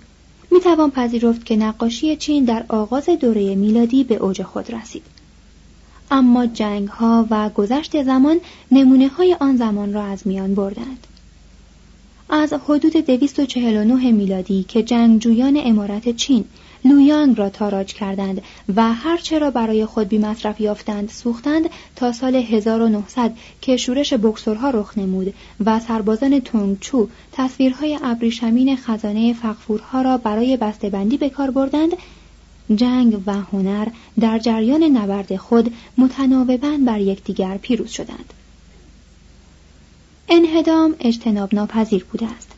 می 0.50 0.60
توان 0.60 0.90
پذیرفت 0.90 1.46
که 1.46 1.56
نقاشی 1.56 2.16
چین 2.16 2.44
در 2.44 2.64
آغاز 2.68 3.08
دوره 3.08 3.54
میلادی 3.54 4.04
به 4.04 4.14
اوج 4.14 4.42
خود 4.42 4.74
رسید. 4.74 5.02
اما 6.10 6.46
جنگ 6.46 6.88
ها 6.88 7.26
و 7.30 7.50
گذشت 7.50 8.02
زمان 8.02 8.40
نمونه 8.72 9.08
های 9.08 9.36
آن 9.40 9.56
زمان 9.56 9.92
را 9.92 10.02
از 10.02 10.26
میان 10.26 10.54
بردند. 10.54 11.06
از 12.30 12.52
حدود 12.52 12.92
249 12.92 14.12
میلادی 14.12 14.64
که 14.68 14.82
جنگجویان 14.82 15.60
امارت 15.64 16.16
چین 16.16 16.44
لویانگ 16.88 17.38
را 17.38 17.48
تاراج 17.48 17.94
کردند 17.94 18.42
و 18.76 18.92
هرچه 18.92 19.38
را 19.38 19.50
برای 19.50 19.86
خود 19.86 20.08
بی 20.08 20.18
مصرف 20.18 20.60
یافتند 20.60 21.08
سوختند 21.08 21.70
تا 21.96 22.12
سال 22.12 22.34
1900 22.34 23.36
که 23.60 23.76
شورش 23.76 24.12
بکسورها 24.14 24.70
رخ 24.70 24.98
نمود 24.98 25.34
و 25.64 25.80
سربازان 25.80 26.40
تونگچو 26.40 27.08
تصویرهای 27.32 27.98
ابریشمین 28.02 28.76
خزانه 28.76 29.32
فقفورها 29.32 30.02
را 30.02 30.16
برای 30.16 30.56
بسته‌بندی 30.56 31.16
به 31.16 31.28
کار 31.28 31.50
بردند. 31.50 31.92
جنگ 32.74 33.22
و 33.26 33.32
هنر 33.32 33.88
در 34.20 34.38
جریان 34.38 34.82
نبرد 34.82 35.36
خود 35.36 35.74
متناوبا 35.98 36.76
بر 36.86 37.00
یکدیگر 37.00 37.56
پیروز 37.56 37.90
شدند. 37.90 38.32
انهدام 40.28 40.94
اجتناب 41.00 41.54
ناپذیر 41.54 42.04
بوده 42.04 42.26
است. 42.26 42.55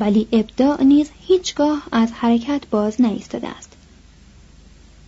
ولی 0.00 0.28
ابداع 0.32 0.82
نیز 0.82 1.10
هیچگاه 1.20 1.82
از 1.92 2.12
حرکت 2.12 2.62
باز 2.70 3.00
نایستاده 3.00 3.48
است. 3.48 3.72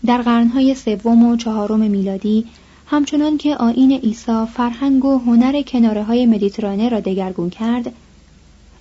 در 0.06 0.22
قرنهای 0.22 0.74
سوم 0.74 1.26
و 1.26 1.36
چهارم 1.36 1.80
میلادی 1.80 2.44
همچنان 2.86 3.38
که 3.38 3.56
آین 3.56 3.92
عیسی 3.92 4.44
فرهنگ 4.54 5.04
و 5.04 5.18
هنر 5.18 5.62
کناره 5.62 6.04
های 6.04 6.26
مدیترانه 6.26 6.88
را 6.88 7.00
دگرگون 7.00 7.50
کرد 7.50 7.92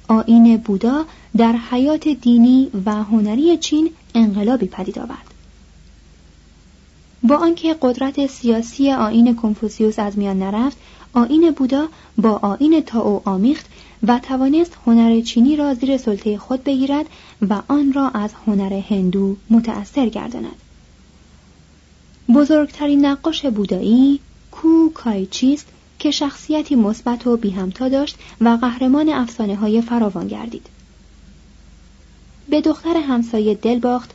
آین 0.07 0.57
بودا 0.57 1.05
در 1.37 1.51
حیات 1.51 2.07
دینی 2.07 2.71
و 2.85 2.91
هنری 3.03 3.57
چین 3.57 3.89
انقلابی 4.15 4.65
پدید 4.65 4.99
آورد. 4.99 5.27
با 7.23 7.35
آنکه 7.35 7.75
قدرت 7.81 8.27
سیاسی 8.27 8.91
آین 8.91 9.35
کنفوسیوس 9.35 9.99
از 9.99 10.17
میان 10.17 10.39
نرفت 10.39 10.77
آین 11.13 11.51
بودا 11.51 11.87
با 12.17 12.31
آین 12.31 12.81
تاو 12.81 13.21
آمیخت 13.25 13.65
و 14.07 14.19
توانست 14.19 14.77
هنر 14.85 15.21
چینی 15.21 15.55
را 15.55 15.73
زیر 15.73 15.97
سلطه 15.97 16.37
خود 16.37 16.63
بگیرد 16.63 17.05
و 17.49 17.61
آن 17.67 17.93
را 17.93 18.09
از 18.09 18.31
هنر 18.47 18.73
هندو 18.73 19.35
متأثر 19.49 20.09
گرداند. 20.09 20.55
بزرگترین 22.35 23.05
نقاش 23.05 23.45
بودایی 23.45 24.19
کو 24.51 24.89
کایچیست 24.93 25.67
که 25.99 26.11
شخصیتی 26.11 26.75
مثبت 26.75 27.27
و 27.27 27.37
بیهمتا 27.37 27.89
داشت 27.89 28.17
و 28.41 28.49
قهرمان 28.49 29.09
افسانه 29.09 29.55
های 29.55 29.81
فراوان 29.81 30.27
گردید. 30.27 30.65
به 32.49 32.61
دختر 32.61 32.97
همسایه 32.97 33.55
دل 33.55 33.79
باخت 33.79 34.11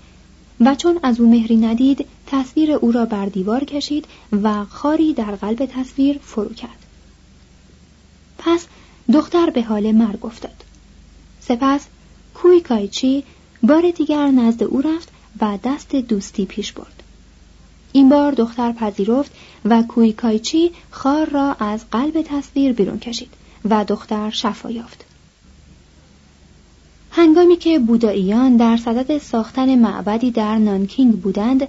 و 0.61 0.75
چون 0.75 1.01
از 1.03 1.21
او 1.21 1.31
مهری 1.31 1.57
ندید 1.57 2.07
تصویر 2.27 2.73
او 2.73 2.93
را 2.93 3.05
بر 3.05 3.27
دیوار 3.27 3.65
کشید 3.65 4.05
و 4.43 4.65
خاری 4.65 5.13
در 5.13 5.37
قلب 5.37 5.67
تصویر 5.67 6.19
فرو 6.23 6.55
کرد. 6.55 6.82
پس 8.45 8.67
دختر 9.13 9.51
به 9.51 9.63
حال 9.63 9.93
مرگ 9.93 10.27
افتاد. 10.27 10.65
سپس 11.41 11.87
کوی 12.35 12.61
کایچی 12.61 13.25
بار 13.63 13.91
دیگر 13.91 14.27
نزد 14.27 14.63
او 14.63 14.81
رفت 14.81 15.09
و 15.41 15.59
دست 15.65 15.97
دوستی 15.97 16.47
پیش 16.47 16.73
برد. 16.73 17.03
این 17.93 18.09
بار 18.09 18.33
دختر 18.33 18.73
پذیرفت 18.73 19.33
و 19.65 19.83
کوی 19.83 20.13
کایچی 20.13 20.71
خار 20.91 21.31
را 21.31 21.55
از 21.55 21.91
قلب 21.91 22.23
تصویر 22.23 22.73
بیرون 22.73 22.99
کشید 22.99 23.31
و 23.65 23.85
دختر 23.85 24.31
شفا 24.31 24.71
یافت. 24.71 25.05
هنگامی 27.11 27.57
که 27.57 27.79
بوداییان 27.79 28.57
در 28.57 28.77
صدد 28.77 29.19
ساختن 29.19 29.75
معبدی 29.75 30.31
در 30.31 30.59
نانکینگ 30.59 31.21
بودند 31.21 31.69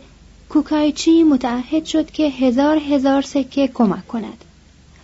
کوکایچی 0.50 1.24
متعهد 1.24 1.86
شد 1.86 2.12
که 2.12 2.24
هزار 2.24 2.78
هزار 2.78 3.22
سکه 3.22 3.68
کمک 3.68 4.08
کند. 4.08 4.46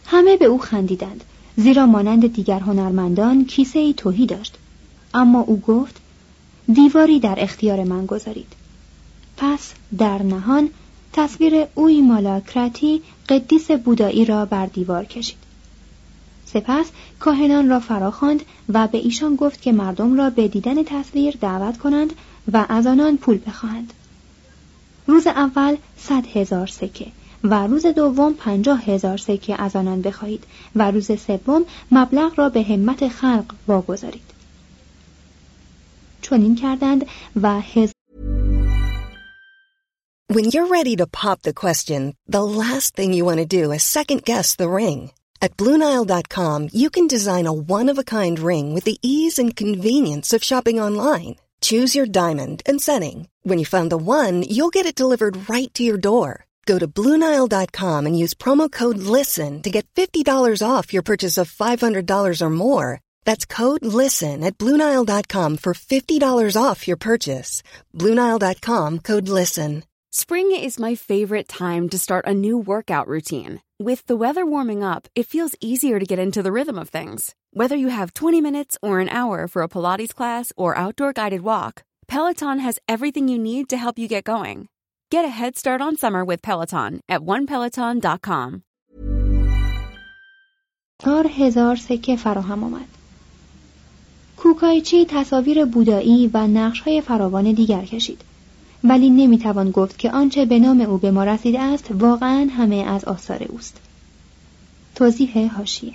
همه 0.06 0.38
به 0.38 0.46
او 0.46 0.58
خندیدند 0.58 1.24
زیرا 1.60 1.86
مانند 1.86 2.34
دیگر 2.34 2.60
هنرمندان 2.60 3.46
کیسه 3.46 3.80
ای 3.80 3.94
توهی 3.94 4.26
داشت. 4.26 4.58
اما 5.14 5.40
او 5.40 5.60
گفت 5.60 6.02
دیواری 6.74 7.20
در 7.20 7.36
اختیار 7.38 7.84
من 7.84 8.06
گذارید. 8.06 8.54
پس 9.38 9.74
در 9.98 10.24
نهان 10.24 10.70
تصویر 11.14 11.66
اوی 11.76 12.02
مالاکراتی 12.02 13.02
قدیس 13.30 13.72
بودایی 13.72 14.26
را 14.26 14.46
بر 14.46 14.66
دیوار 14.66 15.06
کشید. 15.06 15.38
سپس 16.46 16.86
کاهنان 17.20 17.70
را 17.70 17.80
فراخواند 17.80 18.42
و 18.70 18.88
به 18.88 18.98
ایشان 18.98 19.36
گفت 19.36 19.62
که 19.62 19.72
مردم 19.72 20.18
را 20.18 20.30
به 20.30 20.48
دیدن 20.48 20.84
تصویر 20.84 21.38
دعوت 21.42 21.78
کنند 21.78 22.14
و 22.54 22.66
از 22.70 22.88
آنان 22.88 23.18
پول 23.18 23.40
بخواهند. 23.48 23.94
روز 25.08 25.28
اول 25.28 25.76
صد 25.98 26.26
هزار 26.34 26.68
سکه. 26.68 27.08
و 27.44 27.68
روز 27.68 27.86
دوم 27.86 28.34
پنجاه 28.34 28.84
هزار 28.84 29.18
سکه 29.18 29.62
از 29.62 29.76
آنان 29.76 30.02
بخواهید 30.02 30.44
و 30.76 30.92
روز 30.92 31.12
سوم 31.20 31.66
مبلغ 31.92 32.40
را 32.40 32.50
به 32.50 32.64
همت 32.64 33.08
خلق 33.08 33.54
واگذارید 33.68 34.30
چنین 36.22 36.56
کردند 36.56 37.06
و 37.42 37.62
هزار 37.62 37.94
When 40.32 40.52
you're 40.54 40.68
ready 40.68 40.96
to 40.98 41.08
pop 41.08 41.42
the 41.42 41.60
question, 41.64 42.02
the 42.28 42.44
last 42.44 42.96
thing 42.96 43.14
you 43.14 43.26
want 43.26 43.40
to 43.40 43.56
do 43.60 43.72
is 43.72 43.82
second 43.82 44.24
guess 44.26 44.56
the 44.56 44.70
ring. 44.70 45.00
At 45.42 45.58
BlueNile.com, 45.58 46.70
you 46.72 46.90
can 46.92 47.08
design 47.08 47.48
a 47.48 47.60
one-of-a-kind 47.78 48.38
ring 48.38 48.68
with 48.76 48.84
the 48.84 49.00
ease 49.02 49.40
and 49.42 49.56
convenience 49.56 50.32
of 50.32 50.44
shopping 50.44 50.80
online. 50.80 51.38
Choose 51.62 51.96
your 51.96 52.06
diamond 52.06 52.62
and 52.70 52.80
setting. 52.80 53.28
When 53.42 53.58
you 53.58 53.66
find 53.66 53.90
the 53.92 53.98
one, 53.98 54.44
you'll 54.44 54.76
get 54.78 54.86
it 54.86 55.02
delivered 55.02 55.50
right 55.50 55.74
to 55.74 55.84
your 55.84 55.98
door. 55.98 56.46
Go 56.70 56.78
to 56.78 56.88
Bluenile.com 56.88 58.06
and 58.06 58.16
use 58.24 58.36
promo 58.36 58.72
code 58.72 59.00
LISTEN 59.00 59.64
to 59.64 59.72
get 59.72 59.88
$50 59.96 60.62
off 60.62 60.94
your 60.94 61.02
purchase 61.02 61.40
of 61.40 61.52
$500 61.52 62.42
or 62.42 62.50
more. 62.52 63.02
That's 63.26 63.44
code 63.44 63.84
LISTEN 63.84 64.44
at 64.44 64.60
Bluenile.com 64.60 65.58
for 65.58 65.74
$50 65.74 66.56
off 66.56 66.88
your 66.88 66.98
purchase. 66.98 67.64
Bluenile.com 67.96 69.00
code 69.00 69.28
LISTEN. 69.28 69.84
Spring 70.12 70.52
is 70.56 70.86
my 70.86 70.94
favorite 70.94 71.48
time 71.48 71.90
to 71.90 71.98
start 71.98 72.28
a 72.28 72.40
new 72.46 72.60
workout 72.60 73.08
routine. 73.08 73.62
With 73.80 74.06
the 74.06 74.20
weather 74.24 74.46
warming 74.46 74.84
up, 74.84 75.08
it 75.16 75.26
feels 75.34 75.58
easier 75.60 75.98
to 76.00 76.06
get 76.06 76.20
into 76.20 76.44
the 76.44 76.52
rhythm 76.52 76.78
of 76.78 76.90
things. 76.90 77.34
Whether 77.52 77.78
you 77.78 77.90
have 77.90 78.14
20 78.14 78.42
minutes 78.42 78.78
or 78.84 79.00
an 79.00 79.10
hour 79.10 79.48
for 79.48 79.64
a 79.64 79.70
Pilates 79.70 80.14
class 80.14 80.54
or 80.56 80.78
outdoor 80.78 81.14
guided 81.14 81.42
walk, 81.42 81.82
Peloton 82.08 82.60
has 82.60 82.78
everything 82.88 83.28
you 83.28 83.40
need 83.40 83.70
to 83.70 83.78
help 83.78 83.98
you 83.98 84.08
get 84.08 84.24
going. 84.24 84.68
Get 85.16 85.26
a 85.26 85.36
head 85.42 85.58
start 85.58 85.82
on 85.82 85.98
summer 85.98 86.24
with 86.24 86.40
Peloton 86.44 86.92
at 87.10 87.22
onepeloton.com. 87.22 88.62
چهار 91.04 91.28
هزار 91.28 91.76
سکه 91.76 92.16
فراهم 92.16 92.64
آمد. 92.64 92.88
کوکایچی 94.38 95.06
تصاویر 95.06 95.66
بودایی 95.66 96.28
و 96.34 96.48
نقش 96.48 96.82
های 96.82 97.02
فراوان 97.02 97.52
دیگر 97.52 97.86
کشید. 97.86 98.22
ولی 98.84 99.10
نمی‌توان 99.10 99.72
گفت 99.72 99.98
که 100.00 100.12
آنچه 100.12 100.46
به 100.46 100.60
نام 100.60 100.82
او 100.82 100.98
به 100.98 101.12
ما 101.12 101.24
رسیده 101.24 101.60
است 101.60 101.92
واقعا 101.92 102.50
همه 102.58 102.76
از 102.76 103.06
آثار 103.06 103.44
اوست. 103.44 103.82
توضیح 104.96 105.56
هاشیه 105.56 105.94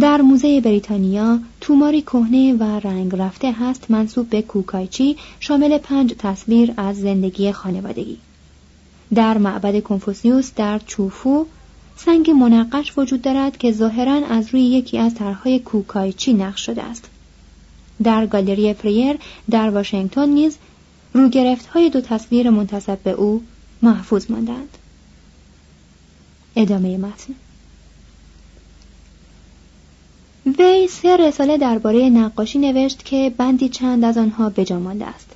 در 0.00 0.20
موزه 0.20 0.60
بریتانیا 0.60 1.38
توماری 1.60 2.02
کهنه 2.02 2.52
و 2.52 2.62
رنگ 2.62 3.16
رفته 3.16 3.52
هست 3.52 3.90
منصوب 3.90 4.30
به 4.30 4.42
کوکایچی 4.42 5.16
شامل 5.40 5.78
پنج 5.78 6.14
تصویر 6.18 6.74
از 6.76 6.96
زندگی 7.00 7.52
خانوادگی. 7.52 8.18
در 9.14 9.38
معبد 9.38 9.82
کنفوسیوس 9.82 10.50
در 10.56 10.78
چوفو 10.86 11.46
سنگ 11.96 12.30
منقش 12.30 12.98
وجود 12.98 13.22
دارد 13.22 13.56
که 13.56 13.72
ظاهرا 13.72 14.26
از 14.26 14.48
روی 14.52 14.62
یکی 14.62 14.98
از 14.98 15.14
طرحهای 15.14 15.58
کوکایچی 15.58 16.32
نقش 16.32 16.66
شده 16.66 16.82
است. 16.82 17.08
در 18.02 18.26
گالری 18.26 18.74
فریر 18.74 19.16
در 19.50 19.70
واشنگتن 19.70 20.28
نیز 20.28 20.56
روگرفت 21.12 21.66
های 21.66 21.90
دو 21.90 22.00
تصویر 22.00 22.50
منتصب 22.50 22.98
به 22.98 23.10
او 23.10 23.42
محفوظ 23.82 24.30
ماندند. 24.30 24.78
ادامه 26.56 26.96
متن 26.96 27.34
وی 30.46 30.88
سه 30.88 31.16
رساله 31.16 31.58
درباره 31.58 32.10
نقاشی 32.10 32.58
نوشت 32.58 33.04
که 33.04 33.34
بندی 33.36 33.68
چند 33.68 34.04
از 34.04 34.18
آنها 34.18 34.50
بجا 34.50 34.80
مانده 34.80 35.06
است. 35.06 35.30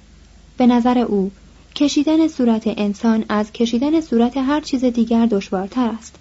به 0.56 0.66
نظر 0.66 0.98
او 0.98 1.30
کشیدن 1.74 2.28
صورت 2.28 2.62
انسان 2.66 3.24
از 3.28 3.52
کشیدن 3.52 4.00
صورت 4.00 4.36
هر 4.36 4.60
چیز 4.60 4.84
دیگر 4.84 5.26
دشوارتر 5.26 5.88
است. 5.88 6.14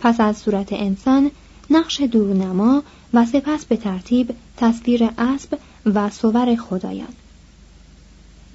پس 0.00 0.20
از 0.20 0.36
صورت 0.36 0.72
انسان 0.72 1.30
نقش 1.70 2.00
دورنما 2.00 2.82
و 3.14 3.26
سپس 3.26 3.64
به 3.64 3.76
ترتیب 3.76 4.34
تصویر 4.56 5.10
اسب 5.18 5.58
و 5.86 6.10
صور 6.10 6.56
خدایان. 6.56 7.14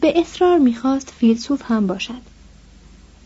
به 0.02 0.20
اصرار 0.20 0.58
می‌خواست 0.58 1.14
فیلسوف 1.18 1.62
هم 1.66 1.88
باشد. 1.88 2.22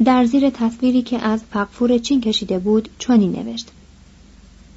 در 0.05 0.25
زیر 0.25 0.49
تصویری 0.49 1.01
که 1.01 1.19
از 1.21 1.41
فقفور 1.51 1.97
چین 1.97 2.21
کشیده 2.21 2.59
بود 2.59 2.89
چنین 2.99 3.31
نوشت. 3.31 3.67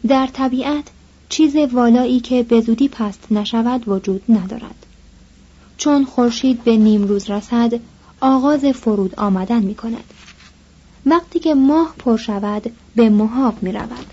در 0.08 0.26
طبیعت 0.26 0.84
چیز 1.28 1.56
والایی 1.56 2.20
که 2.20 2.42
به 2.42 2.60
زودی 2.60 2.88
پست 2.88 3.26
نشود 3.30 3.88
وجود 3.88 4.22
ندارد. 4.28 4.86
چون 5.76 6.04
خورشید 6.04 6.64
به 6.64 6.76
نیم 6.76 7.04
روز 7.04 7.30
رسد 7.30 7.80
آغاز 8.20 8.64
فرود 8.64 9.14
آمدن 9.14 9.62
می 9.62 9.74
کند. 9.74 10.04
وقتی 11.06 11.38
که 11.38 11.54
ماه 11.54 11.94
پر 11.98 12.16
شود 12.16 12.72
به 12.96 13.08
محاق 13.08 13.54
می 13.62 13.72
رود. 13.72 14.06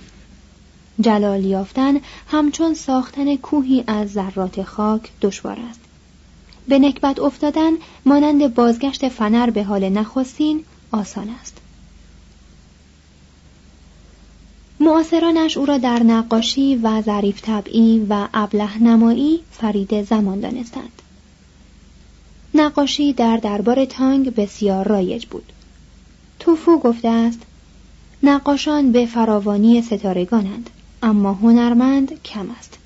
جلال 1.00 1.46
یافتن 1.46 1.94
همچون 2.28 2.74
ساختن 2.74 3.36
کوهی 3.36 3.84
از 3.88 4.12
ذرات 4.12 4.64
خاک 4.64 5.12
دشوار 5.22 5.58
است. 5.70 5.80
به 6.68 6.80
نکبت 6.80 7.20
افتادن 7.20 7.72
مانند 8.06 8.54
بازگشت 8.54 9.10
فنر 9.10 9.50
به 9.50 9.64
حال 9.64 9.90
نخستین 9.90 10.64
آسان 10.92 11.30
است. 11.42 11.58
معاصرانش 14.86 15.58
او 15.58 15.66
را 15.66 15.78
در 15.78 16.04
نقاشی 16.04 16.76
و 16.76 17.02
ظریف 17.02 17.42
طبعی 17.42 18.06
و 18.10 18.28
ابله 18.34 18.84
نمایی 18.84 19.40
فرید 19.52 20.04
زمان 20.04 20.40
دانستند. 20.40 21.02
نقاشی 22.54 23.14
در 23.14 23.38
دربار 23.38 23.86
تانگ 23.86 24.36
بسیار 24.36 24.88
رایج 24.88 25.26
بود. 25.26 25.52
توفو 26.40 26.80
گفته 26.80 27.10
است 27.10 27.40
نقاشان 28.24 28.92
به 28.92 29.06
فراوانی 29.06 29.82
ستارگانند 29.82 30.70
اما 31.04 31.34
هنرمند 31.34 32.24
کم 32.24 32.48
است. 32.60 32.78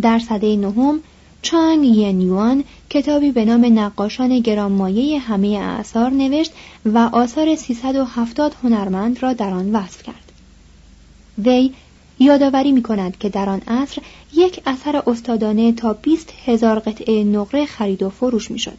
در 0.00 0.18
سده 0.18 0.56
نهم 0.56 1.00
چانگ 1.42 1.84
ینیوان 1.84 2.64
کتابی 2.90 3.30
به 3.30 3.44
نام 3.44 3.78
نقاشان 3.78 4.40
گرانمایه 4.40 5.18
همه 5.18 5.48
اعثار 5.48 6.10
نوشت 6.10 6.52
و 6.86 6.98
آثار 6.98 7.56
370 7.56 8.54
هنرمند 8.62 9.22
را 9.22 9.32
در 9.32 9.50
آن 9.50 9.76
وصف 9.76 10.02
کرد. 10.02 10.21
وی 11.44 11.72
یادآوری 12.18 12.72
می 12.72 12.82
کند 12.82 13.18
که 13.18 13.28
در 13.28 13.48
آن 13.48 13.60
عصر 13.60 14.02
یک 14.34 14.62
اثر 14.66 15.02
استادانه 15.06 15.72
تا 15.72 15.92
20 15.92 16.32
هزار 16.44 16.78
قطعه 16.78 17.24
نقره 17.24 17.66
خرید 17.66 18.02
و 18.02 18.10
فروش 18.10 18.50
می 18.50 18.58
شد. 18.58 18.78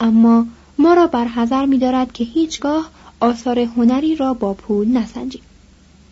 اما 0.00 0.46
ما 0.78 0.94
را 0.94 1.06
بر 1.06 1.24
حذر 1.24 1.66
می 1.66 1.78
دارد 1.78 2.12
که 2.12 2.24
هیچگاه 2.24 2.90
آثار 3.20 3.58
هنری 3.58 4.16
را 4.16 4.34
با 4.34 4.54
پول 4.54 4.88
نسنجیم. 4.88 5.42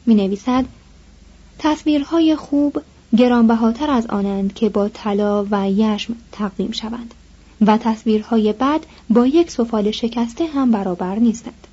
می 0.06 0.14
نویسد 0.14 0.64
تصویرهای 1.58 2.36
خوب 2.36 2.82
گرانبهاتر 3.16 3.90
از 3.90 4.06
آنند 4.06 4.54
که 4.54 4.68
با 4.68 4.88
طلا 4.88 5.46
و 5.50 5.70
یشم 5.70 6.14
تقدیم 6.32 6.72
شوند 6.72 7.14
و 7.66 7.78
تصویرهای 7.78 8.52
بد 8.52 8.80
با 9.10 9.26
یک 9.26 9.50
سفال 9.50 9.90
شکسته 9.90 10.46
هم 10.46 10.70
برابر 10.70 11.14
نیستند. 11.14 11.66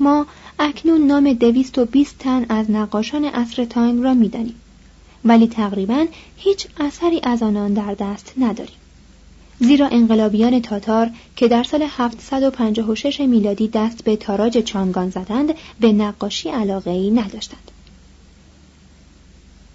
ما 0.00 0.26
اکنون 0.58 1.06
نام 1.06 1.32
دویست 1.32 1.78
و 1.78 1.84
بیست 1.84 2.18
تن 2.18 2.46
از 2.48 2.70
نقاشان 2.70 3.24
اصر 3.24 3.64
تایم 3.64 4.02
را 4.02 4.14
می‌دانیم 4.14 4.54
ولی 5.24 5.46
تقریبا 5.46 6.06
هیچ 6.36 6.66
اثری 6.80 7.20
از 7.22 7.42
آنان 7.42 7.72
در 7.74 7.94
دست 7.94 8.32
نداریم. 8.38 8.76
زیرا 9.60 9.88
انقلابیان 9.88 10.60
تاتار 10.62 11.10
که 11.36 11.48
در 11.48 11.62
سال 11.62 11.86
756 11.88 13.20
میلادی 13.20 13.68
دست 13.68 14.04
به 14.04 14.16
تاراج 14.16 14.58
چانگان 14.58 15.10
زدند 15.10 15.54
به 15.80 15.92
نقاشی 15.92 16.48
علاقه 16.48 16.90
ای 16.90 17.10
نداشتند. 17.10 17.70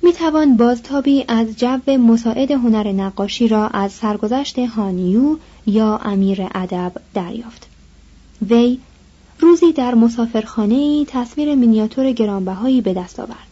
می 0.01 0.13
توان 0.13 0.57
بازتابی 0.57 1.25
از 1.27 1.57
جو 1.57 1.97
مساعد 1.97 2.51
هنر 2.51 2.91
نقاشی 2.91 3.47
را 3.47 3.67
از 3.67 3.91
سرگذشت 3.91 4.59
هانیو 4.59 5.37
یا 5.67 5.97
امیر 5.97 6.47
ادب 6.55 6.91
دریافت. 7.13 7.67
وی 8.49 8.79
روزی 9.39 9.71
در 9.71 9.95
مسافرخانه 9.95 11.05
تصویر 11.05 11.55
مینیاتور 11.55 12.11
گرانبهایی 12.11 12.81
به 12.81 12.93
دست 12.93 13.19
آورد. 13.19 13.47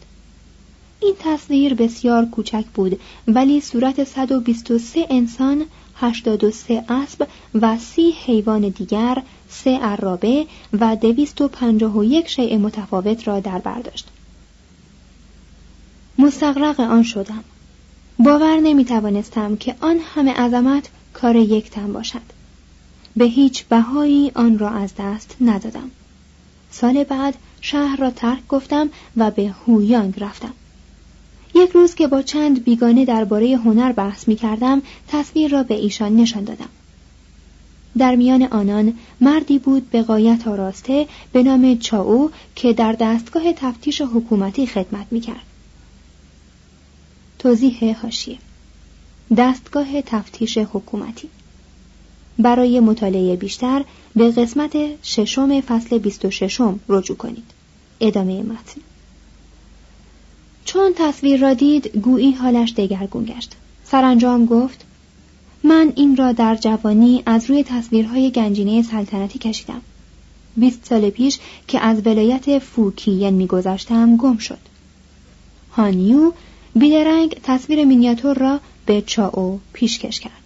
این 1.00 1.14
تصویر 1.18 1.74
بسیار 1.74 2.24
کوچک 2.24 2.64
بود 2.74 3.00
ولی 3.28 3.60
صورت 3.60 4.04
123 4.04 5.06
انسان 5.10 5.64
83 5.96 6.84
اسب 6.88 7.26
و 7.54 7.78
سی 7.78 8.10
حیوان 8.10 8.68
دیگر، 8.68 9.22
سه 9.48 9.78
عرابه 9.78 10.46
و 10.80 10.96
دویست 10.96 11.40
و 11.40 11.48
پنجاه 11.48 11.98
و 11.98 12.04
یک 12.04 12.28
شیء 12.28 12.58
متفاوت 12.58 13.28
را 13.28 13.40
در 13.40 13.58
برداشت. 13.58 14.08
مستقرق 16.18 16.80
آن 16.80 17.02
شدم. 17.02 17.44
باور 18.18 18.56
نمی 18.56 18.84
توانستم 18.84 19.56
که 19.56 19.74
آن 19.80 19.98
همه 20.14 20.32
عظمت 20.32 20.88
کار 21.12 21.36
یک 21.36 21.70
تن 21.70 21.92
باشد. 21.92 22.41
به 23.16 23.24
هیچ 23.24 23.64
بهایی 23.64 24.32
آن 24.34 24.58
را 24.58 24.70
از 24.70 24.92
دست 24.98 25.36
ندادم. 25.40 25.90
سال 26.70 27.04
بعد 27.04 27.34
شهر 27.60 27.96
را 27.96 28.10
ترک 28.10 28.46
گفتم 28.48 28.90
و 29.16 29.30
به 29.30 29.54
هویانگ 29.66 30.14
رفتم. 30.18 30.52
یک 31.54 31.70
روز 31.70 31.94
که 31.94 32.06
با 32.06 32.22
چند 32.22 32.64
بیگانه 32.64 33.04
درباره 33.04 33.56
هنر 33.56 33.92
بحث 33.92 34.28
می 34.28 34.36
کردم 34.36 34.82
تصویر 35.08 35.50
را 35.50 35.62
به 35.62 35.74
ایشان 35.74 36.16
نشان 36.16 36.44
دادم. 36.44 36.68
در 37.98 38.16
میان 38.16 38.42
آنان 38.42 38.94
مردی 39.20 39.58
بود 39.58 39.90
به 39.90 40.02
قایت 40.02 40.48
آراسته 40.48 41.06
به 41.32 41.42
نام 41.42 41.78
چاو 41.78 42.30
که 42.56 42.72
در 42.72 42.92
دستگاه 42.92 43.52
تفتیش 43.52 44.00
حکومتی 44.00 44.66
خدمت 44.66 45.06
می 45.10 45.20
کرد. 45.20 45.46
توضیح 47.38 47.96
هاشیه 48.02 48.38
دستگاه 49.36 50.02
تفتیش 50.02 50.58
حکومتی 50.58 51.28
برای 52.42 52.80
مطالعه 52.80 53.36
بیشتر 53.36 53.84
به 54.16 54.30
قسمت 54.30 54.76
ششم 55.02 55.60
فصل 55.60 55.98
26 55.98 56.60
رجوع 56.88 57.16
کنید. 57.16 57.44
ادامه 58.00 58.42
متن. 58.42 58.80
چون 60.64 60.92
تصویر 60.96 61.40
را 61.40 61.54
دید 61.54 61.96
گویی 61.96 62.32
حالش 62.32 62.72
دگرگون 62.72 63.24
گشت. 63.24 63.56
سرانجام 63.84 64.46
گفت 64.46 64.84
من 65.64 65.92
این 65.96 66.16
را 66.16 66.32
در 66.32 66.56
جوانی 66.56 67.22
از 67.26 67.50
روی 67.50 67.64
تصویرهای 67.64 68.30
گنجینه 68.30 68.82
سلطنتی 68.82 69.38
کشیدم. 69.38 69.82
بیست 70.56 70.86
سال 70.86 71.10
پیش 71.10 71.38
که 71.68 71.80
از 71.80 72.06
ولایت 72.06 72.58
فوکیین 72.58 73.34
میگذشتم 73.34 74.16
گم 74.16 74.36
شد. 74.36 74.58
هانیو 75.70 76.32
بیدرنگ 76.74 77.36
تصویر 77.42 77.84
مینیاتور 77.84 78.38
را 78.38 78.60
به 78.86 79.02
چاو 79.02 79.60
پیشکش 79.72 80.20
کرد. 80.20 80.41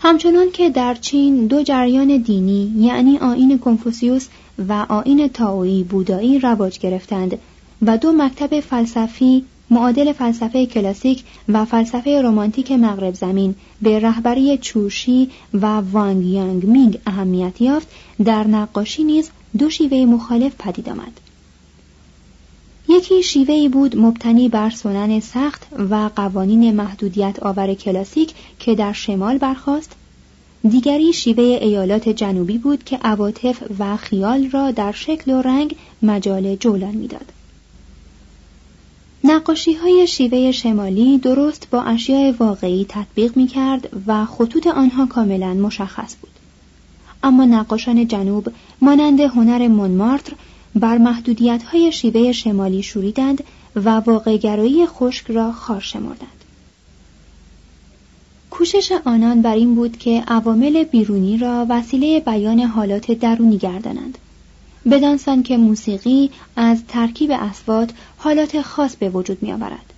همچنان 0.00 0.50
که 0.50 0.70
در 0.70 0.94
چین 0.94 1.46
دو 1.46 1.62
جریان 1.62 2.16
دینی 2.16 2.72
یعنی 2.76 3.18
آین 3.18 3.58
کنفوسیوس 3.58 4.28
و 4.68 4.86
آین 4.88 5.28
تاویی 5.28 5.82
بودایی 5.84 6.38
رواج 6.38 6.78
گرفتند 6.78 7.38
و 7.82 7.98
دو 7.98 8.12
مکتب 8.12 8.60
فلسفی 8.60 9.44
معادل 9.70 10.12
فلسفه 10.12 10.66
کلاسیک 10.66 11.24
و 11.48 11.64
فلسفه 11.64 12.22
رمانتیک 12.22 12.72
مغرب 12.72 13.14
زمین 13.14 13.54
به 13.82 13.98
رهبری 13.98 14.58
چوشی 14.58 15.30
و 15.54 15.66
وانگ 15.66 16.26
یانگ 16.26 16.66
مینگ 16.66 16.98
اهمیت 17.06 17.60
یافت 17.60 17.88
در 18.24 18.46
نقاشی 18.46 19.04
نیز 19.04 19.30
دو 19.58 19.70
شیوه 19.70 20.04
مخالف 20.04 20.52
پدید 20.58 20.88
آمد. 20.88 21.27
یکی 22.88 23.22
شیوهی 23.22 23.68
بود 23.68 23.96
مبتنی 23.96 24.48
بر 24.48 24.70
سنن 24.70 25.20
سخت 25.20 25.66
و 25.90 26.10
قوانین 26.16 26.76
محدودیت 26.76 27.42
آور 27.42 27.74
کلاسیک 27.74 28.34
که 28.58 28.74
در 28.74 28.92
شمال 28.92 29.38
برخاست 29.38 29.92
دیگری 30.68 31.12
شیوه 31.12 31.44
ایالات 31.44 32.08
جنوبی 32.08 32.58
بود 32.58 32.84
که 32.84 32.96
عواطف 32.96 33.62
و 33.78 33.96
خیال 33.96 34.50
را 34.50 34.70
در 34.70 34.92
شکل 34.92 35.30
و 35.32 35.42
رنگ 35.42 35.76
مجال 36.02 36.56
جولان 36.56 36.94
می‌داد. 36.94 37.32
نقاشی 39.24 39.74
های 39.74 40.06
شیوه 40.06 40.52
شمالی 40.52 41.18
درست 41.18 41.68
با 41.70 41.82
اشیاء 41.82 42.32
واقعی 42.38 42.86
تطبیق 42.88 43.36
می 43.36 43.46
کرد 43.46 43.88
و 44.06 44.24
خطوط 44.24 44.66
آنها 44.66 45.06
کاملا 45.06 45.54
مشخص 45.54 46.16
بود. 46.20 46.30
اما 47.22 47.44
نقاشان 47.44 48.08
جنوب 48.08 48.48
مانند 48.80 49.20
هنر 49.20 49.68
مونمارتر 49.68 50.32
بر 50.74 50.98
محدودیت 50.98 51.62
های 51.62 51.92
شیوه 51.92 52.32
شمالی 52.32 52.82
شوریدند 52.82 53.44
و 53.76 53.90
واقعگرایی 53.90 54.86
خشک 54.86 55.30
را 55.30 55.52
خار 55.52 55.80
شمردند. 55.80 56.44
کوشش 58.50 58.92
آنان 59.04 59.42
بر 59.42 59.54
این 59.54 59.74
بود 59.74 59.98
که 59.98 60.24
عوامل 60.28 60.84
بیرونی 60.84 61.38
را 61.38 61.66
وسیله 61.68 62.20
بیان 62.20 62.60
حالات 62.60 63.12
درونی 63.12 63.58
گردانند. 63.58 64.18
بدانسان 64.90 65.42
که 65.42 65.56
موسیقی 65.56 66.30
از 66.56 66.84
ترکیب 66.88 67.30
اسوات 67.30 67.90
حالات 68.16 68.62
خاص 68.62 68.96
به 68.96 69.08
وجود 69.08 69.42
می 69.42 69.52
آورد. 69.52 69.92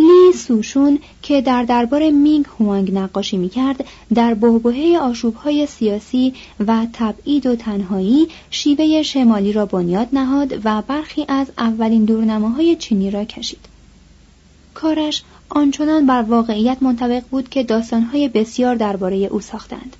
لی 0.00 0.32
سوشون 0.32 0.98
که 1.22 1.40
در 1.40 1.62
دربار 1.62 2.10
مینگ 2.10 2.44
هوانگ 2.60 2.94
نقاشی 2.94 3.36
می 3.36 3.48
کرد 3.48 3.84
در 4.14 4.34
بهبهه 4.34 4.98
آشوبهای 5.02 5.66
سیاسی 5.66 6.34
و 6.66 6.86
تبعید 6.92 7.46
و 7.46 7.56
تنهایی 7.56 8.28
شیوه 8.50 9.02
شمالی 9.02 9.52
را 9.52 9.66
بنیاد 9.66 10.08
نهاد 10.12 10.60
و 10.64 10.82
برخی 10.82 11.24
از 11.28 11.46
اولین 11.58 12.04
دورنماهای 12.04 12.76
چینی 12.76 13.10
را 13.10 13.24
کشید. 13.24 13.66
کارش 14.74 15.22
آنچنان 15.48 16.06
بر 16.06 16.22
واقعیت 16.22 16.76
منطبق 16.80 17.22
بود 17.30 17.48
که 17.48 17.62
داستانهای 17.62 18.28
بسیار 18.28 18.74
درباره 18.74 19.16
او 19.16 19.40
ساختند. 19.40 19.96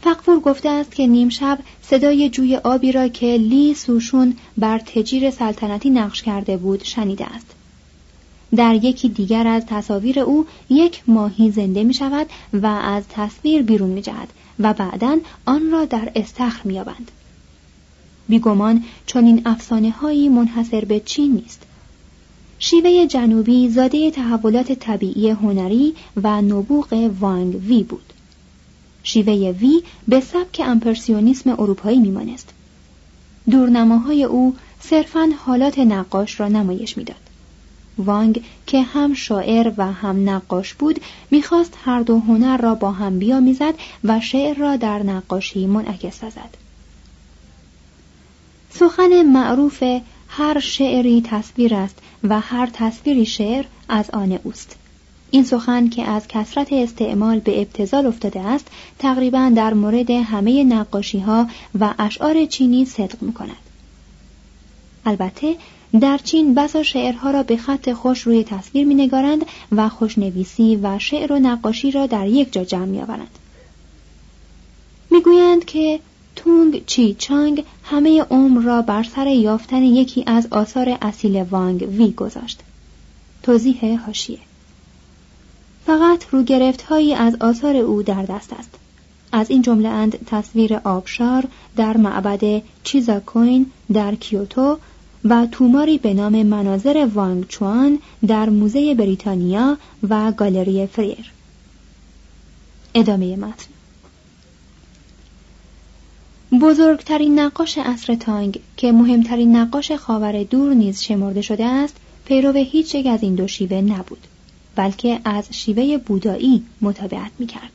فقفور 0.00 0.40
گفته 0.40 0.68
است 0.68 0.94
که 0.94 1.06
نیم 1.06 1.28
شب 1.28 1.58
صدای 1.82 2.28
جوی 2.28 2.56
آبی 2.56 2.92
را 2.92 3.08
که 3.08 3.26
لی 3.26 3.74
سوشون 3.74 4.36
بر 4.58 4.78
تجیر 4.78 5.30
سلطنتی 5.30 5.90
نقش 5.90 6.22
کرده 6.22 6.56
بود 6.56 6.84
شنیده 6.84 7.26
است. 7.26 7.57
در 8.56 8.74
یکی 8.74 9.08
دیگر 9.08 9.46
از 9.46 9.66
تصاویر 9.66 10.20
او 10.20 10.46
یک 10.70 11.02
ماهی 11.06 11.50
زنده 11.50 11.84
می 11.84 11.94
شود 11.94 12.26
و 12.52 12.66
از 12.66 13.04
تصویر 13.08 13.62
بیرون 13.62 13.90
می 13.90 14.02
جهد 14.02 14.28
و 14.58 14.74
بعدا 14.74 15.18
آن 15.46 15.70
را 15.70 15.84
در 15.84 16.12
استخر 16.14 16.60
می 16.64 16.74
یابند. 16.74 17.10
بیگمان 18.28 18.84
چون 19.06 19.24
این 19.24 19.42
افسانه 19.46 19.90
هایی 19.90 20.28
منحصر 20.28 20.84
به 20.84 21.00
چین 21.00 21.32
نیست. 21.32 21.62
شیوه 22.58 23.06
جنوبی 23.06 23.68
زاده 23.68 24.10
تحولات 24.10 24.72
طبیعی 24.72 25.30
هنری 25.30 25.94
و 26.22 26.42
نبوغ 26.42 27.10
وانگ 27.20 27.54
وی 27.66 27.82
بود. 27.82 28.12
شیوه 29.02 29.50
وی 29.50 29.82
به 30.08 30.20
سبک 30.20 30.62
امپرسیونیسم 30.64 31.50
اروپایی 31.50 31.98
میمانست. 31.98 32.48
دورنماهای 33.50 34.24
او 34.24 34.54
صرفا 34.80 35.30
حالات 35.44 35.78
نقاش 35.78 36.40
را 36.40 36.48
نمایش 36.48 36.96
می‌داد. 36.96 37.27
وانگ 37.98 38.44
که 38.66 38.82
هم 38.82 39.14
شاعر 39.14 39.72
و 39.76 39.92
هم 39.92 40.30
نقاش 40.30 40.74
بود 40.74 41.00
می‌خواست 41.30 41.78
هر 41.84 42.00
دو 42.00 42.18
هنر 42.18 42.56
را 42.56 42.74
با 42.74 42.92
هم 42.92 43.18
بیامیزد 43.18 43.74
و 44.04 44.20
شعر 44.20 44.56
را 44.56 44.76
در 44.76 45.02
نقاشی 45.02 45.66
منعکس 45.66 46.18
سازد. 46.18 46.56
سخن 48.70 49.22
معروف 49.22 49.82
هر 50.28 50.60
شعری 50.60 51.22
تصویر 51.26 51.74
است 51.74 51.98
و 52.24 52.40
هر 52.40 52.68
تصویری 52.72 53.26
شعر 53.26 53.64
از 53.88 54.10
آن 54.10 54.38
اوست 54.44 54.76
این 55.30 55.44
سخن 55.44 55.88
که 55.88 56.04
از 56.04 56.28
کسرت 56.28 56.72
استعمال 56.72 57.40
به 57.40 57.60
ابتزال 57.60 58.06
افتاده 58.06 58.40
است 58.40 58.66
تقریبا 58.98 59.52
در 59.56 59.74
مورد 59.74 60.10
همه 60.10 60.64
نقاشی 60.64 61.18
ها 61.18 61.48
و 61.80 61.94
اشعار 61.98 62.46
چینی 62.46 62.84
صدق 62.84 63.22
می 63.22 63.32
کند. 63.32 63.56
البته 65.06 65.56
در 66.00 66.18
چین 66.18 66.54
بسا 66.54 66.82
شعرها 66.82 67.30
را 67.30 67.42
به 67.42 67.56
خط 67.56 67.92
خوش 67.92 68.20
روی 68.22 68.44
تصویر 68.44 68.86
می 68.86 68.94
نگارند 68.94 69.46
و 69.72 69.88
خوشنویسی 69.88 70.76
و 70.76 70.98
شعر 70.98 71.32
و 71.32 71.38
نقاشی 71.38 71.90
را 71.90 72.06
در 72.06 72.26
یک 72.26 72.52
جا 72.52 72.64
جمع 72.64 72.84
می 72.84 73.00
آورند. 73.00 73.38
می 75.10 75.20
گویند 75.20 75.64
که 75.64 76.00
تونگ 76.36 76.84
چی 76.86 77.14
چانگ 77.14 77.64
همه 77.84 78.22
عمر 78.22 78.62
را 78.62 78.82
بر 78.82 79.02
سر 79.02 79.26
یافتن 79.26 79.82
یکی 79.82 80.24
از 80.26 80.46
آثار 80.50 80.98
اصیل 81.02 81.42
وانگ 81.42 81.88
وی 81.98 82.12
گذاشت. 82.12 82.60
توضیح 83.42 84.00
هاشیه 84.06 84.38
فقط 85.86 86.24
گرفت 86.46 86.82
هایی 86.82 87.14
از 87.14 87.36
آثار 87.40 87.76
او 87.76 88.02
در 88.02 88.22
دست 88.22 88.52
است. 88.52 88.74
از 89.32 89.50
این 89.50 89.62
جمله 89.62 89.88
اند 89.88 90.18
تصویر 90.26 90.74
آبشار 90.74 91.44
در 91.76 91.96
معبد 91.96 92.62
چیزاکوین 92.84 93.66
در 93.92 94.14
کیوتو 94.14 94.78
و 95.24 95.46
توماری 95.52 95.98
به 95.98 96.14
نام 96.14 96.42
مناظر 96.42 97.08
وانگ 97.14 97.46
چوان 97.46 97.98
در 98.26 98.48
موزه 98.48 98.94
بریتانیا 98.94 99.78
و 100.08 100.32
گالری 100.32 100.86
فریر. 100.86 101.32
ادامه 102.94 103.36
متن 103.36 103.66
بزرگترین 106.60 107.38
نقاش 107.38 107.78
اصر 107.78 108.14
تانگ 108.14 108.60
که 108.76 108.92
مهمترین 108.92 109.56
نقاش 109.56 109.92
خاور 109.92 110.42
دور 110.42 110.74
نیز 110.74 111.02
شمرده 111.02 111.42
شده 111.42 111.64
است 111.64 111.96
پیرو 112.24 112.52
هیچ 112.52 112.94
یک 112.94 113.06
از 113.06 113.22
این 113.22 113.34
دو 113.34 113.46
شیوه 113.46 113.76
نبود 113.76 114.26
بلکه 114.76 115.20
از 115.24 115.48
شیوه 115.50 115.98
بودایی 115.98 116.64
مطابقت 116.80 117.30
می‌کرد 117.38 117.72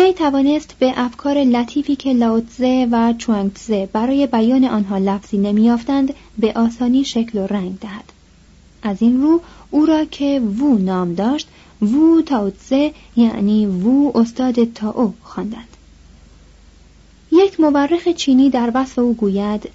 وی 0.00 0.12
توانست 0.12 0.76
به 0.78 0.92
افکار 0.96 1.38
لطیفی 1.38 1.96
که 1.96 2.12
لاوتزه 2.12 2.88
و 2.90 3.14
چوانگتزه 3.18 3.88
برای 3.92 4.26
بیان 4.26 4.64
آنها 4.64 4.98
لفظی 4.98 5.38
نمیافتند 5.38 6.14
به 6.38 6.52
آسانی 6.52 7.04
شکل 7.04 7.38
و 7.38 7.46
رنگ 7.46 7.78
دهد. 7.78 8.04
از 8.82 9.02
این 9.02 9.22
رو 9.22 9.40
او 9.70 9.86
را 9.86 10.04
که 10.04 10.40
وو 10.58 10.78
نام 10.78 11.14
داشت 11.14 11.48
وو 11.82 12.22
تاوتزه 12.22 12.92
یعنی 13.16 13.66
وو 13.66 14.18
استاد 14.18 14.72
تاو 14.72 15.14
خواندند. 15.22 15.76
یک 17.32 17.60
مورخ 17.60 18.08
چینی 18.08 18.50
در 18.50 18.72
وصف 18.74 18.98
او 18.98 19.14
گوید 19.14 19.68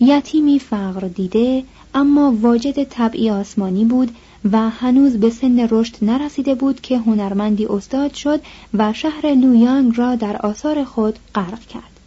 یتیمی 0.00 0.58
فقر 0.58 1.08
دیده 1.08 1.64
اما 1.94 2.36
واجد 2.40 2.84
طبعی 2.84 3.30
آسمانی 3.30 3.84
بود 3.84 4.10
و 4.52 4.70
هنوز 4.70 5.16
به 5.16 5.30
سن 5.30 5.68
رشد 5.70 5.96
نرسیده 6.02 6.54
بود 6.54 6.80
که 6.80 6.98
هنرمندی 6.98 7.66
استاد 7.66 8.14
شد 8.14 8.40
و 8.74 8.92
شهر 8.92 9.34
لویانگ 9.34 9.92
را 9.96 10.14
در 10.14 10.36
آثار 10.36 10.84
خود 10.84 11.18
غرق 11.34 11.60
کرد 11.60 12.00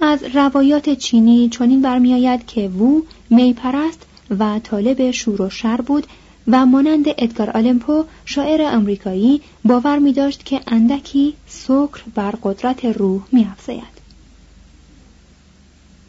از 0.00 0.24
روایات 0.34 0.90
چینی 0.90 1.48
چنین 1.48 1.82
برمیآید 1.82 2.46
که 2.46 2.68
وو 2.68 3.00
میپرست 3.30 4.06
و 4.38 4.58
طالب 4.58 5.10
شور 5.10 5.42
و 5.42 5.50
شر 5.50 5.80
بود 5.80 6.06
و 6.48 6.66
مانند 6.66 7.04
ادگار 7.08 7.50
آلمپو 7.50 8.04
شاعر 8.24 8.62
امریکایی 8.62 9.40
باور 9.64 9.98
می 9.98 10.12
داشت 10.12 10.44
که 10.44 10.60
اندکی 10.66 11.34
سکر 11.46 12.02
بر 12.14 12.34
قدرت 12.42 12.84
روح 12.84 13.22
می 13.32 13.44
افزاید. 13.44 13.96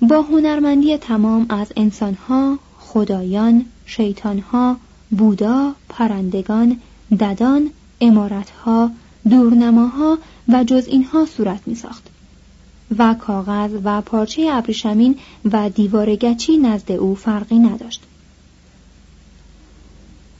با 0.02 0.22
هنرمندی 0.22 0.98
تمام 0.98 1.46
از 1.50 1.68
انسانها، 1.76 2.60
خدایان، 2.80 3.66
شیطانها، 3.88 4.78
بودا، 5.12 5.74
پرندگان، 5.90 6.80
ددان، 7.20 7.70
امارتها، 8.02 8.92
دورنماها 9.30 10.18
و 10.50 10.64
جز 10.64 10.88
اینها 10.88 11.26
صورت 11.26 11.62
می 11.66 11.76
ساخت. 11.76 12.10
و 12.98 13.14
کاغذ 13.14 13.72
و 13.84 14.02
پارچه 14.02 14.50
ابریشمین 14.52 15.16
و 15.52 15.70
دیوار 15.70 16.16
گچی 16.16 16.58
نزد 16.58 16.92
او 16.92 17.16
فرقی 17.16 17.60
نداشت. 17.60 18.04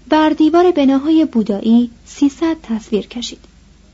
بر 0.10 0.30
دیوار 0.30 0.72
بناهای 0.72 1.26
بودایی 1.26 1.92
300 2.06 2.58
تصویر 2.64 3.08
کشید. 3.08 3.40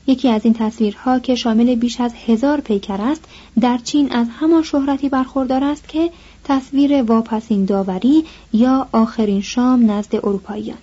یکی 0.06 0.28
از 0.28 0.44
این 0.44 0.54
تصویرها 0.54 1.18
که 1.18 1.34
شامل 1.34 1.74
بیش 1.74 2.00
از 2.00 2.12
هزار 2.26 2.60
پیکر 2.60 3.00
است 3.00 3.24
در 3.60 3.78
چین 3.78 4.12
از 4.12 4.26
همان 4.30 4.62
شهرتی 4.62 5.08
برخوردار 5.08 5.64
است 5.64 5.88
که 5.88 6.10
تصویر 6.44 7.02
واپسین 7.02 7.64
داوری 7.64 8.24
یا 8.52 8.88
آخرین 8.92 9.40
شام 9.40 9.90
نزد 9.90 10.16
اروپاییان. 10.16 10.78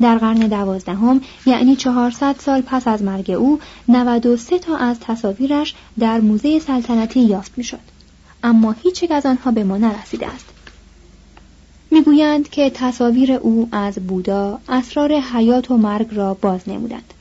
در 0.00 0.18
قرن 0.18 0.38
دوازدهم 0.38 1.20
یعنی 1.46 1.76
400 1.76 2.36
سال 2.38 2.60
پس 2.60 2.88
از 2.88 3.02
مرگ 3.02 3.30
او 3.30 3.60
93 3.88 4.58
تا 4.58 4.76
از 4.76 5.00
تصاویرش 5.00 5.74
در 5.98 6.20
موزه 6.20 6.58
سلطنتی 6.58 7.20
یافت 7.20 7.52
می‌شد. 7.56 7.78
اما 8.42 8.72
هیچ 8.82 9.04
از 9.10 9.26
آنها 9.26 9.50
به 9.50 9.64
ما 9.64 9.76
نرسیده 9.76 10.26
است. 10.26 10.46
می‌گویند 11.90 12.48
که 12.48 12.70
تصاویر 12.70 13.32
او 13.32 13.68
از 13.72 13.94
بودا 13.94 14.58
اسرار 14.68 15.12
حیات 15.12 15.70
و 15.70 15.76
مرگ 15.76 16.08
را 16.14 16.34
باز 16.34 16.68
نمودند. 16.68 17.14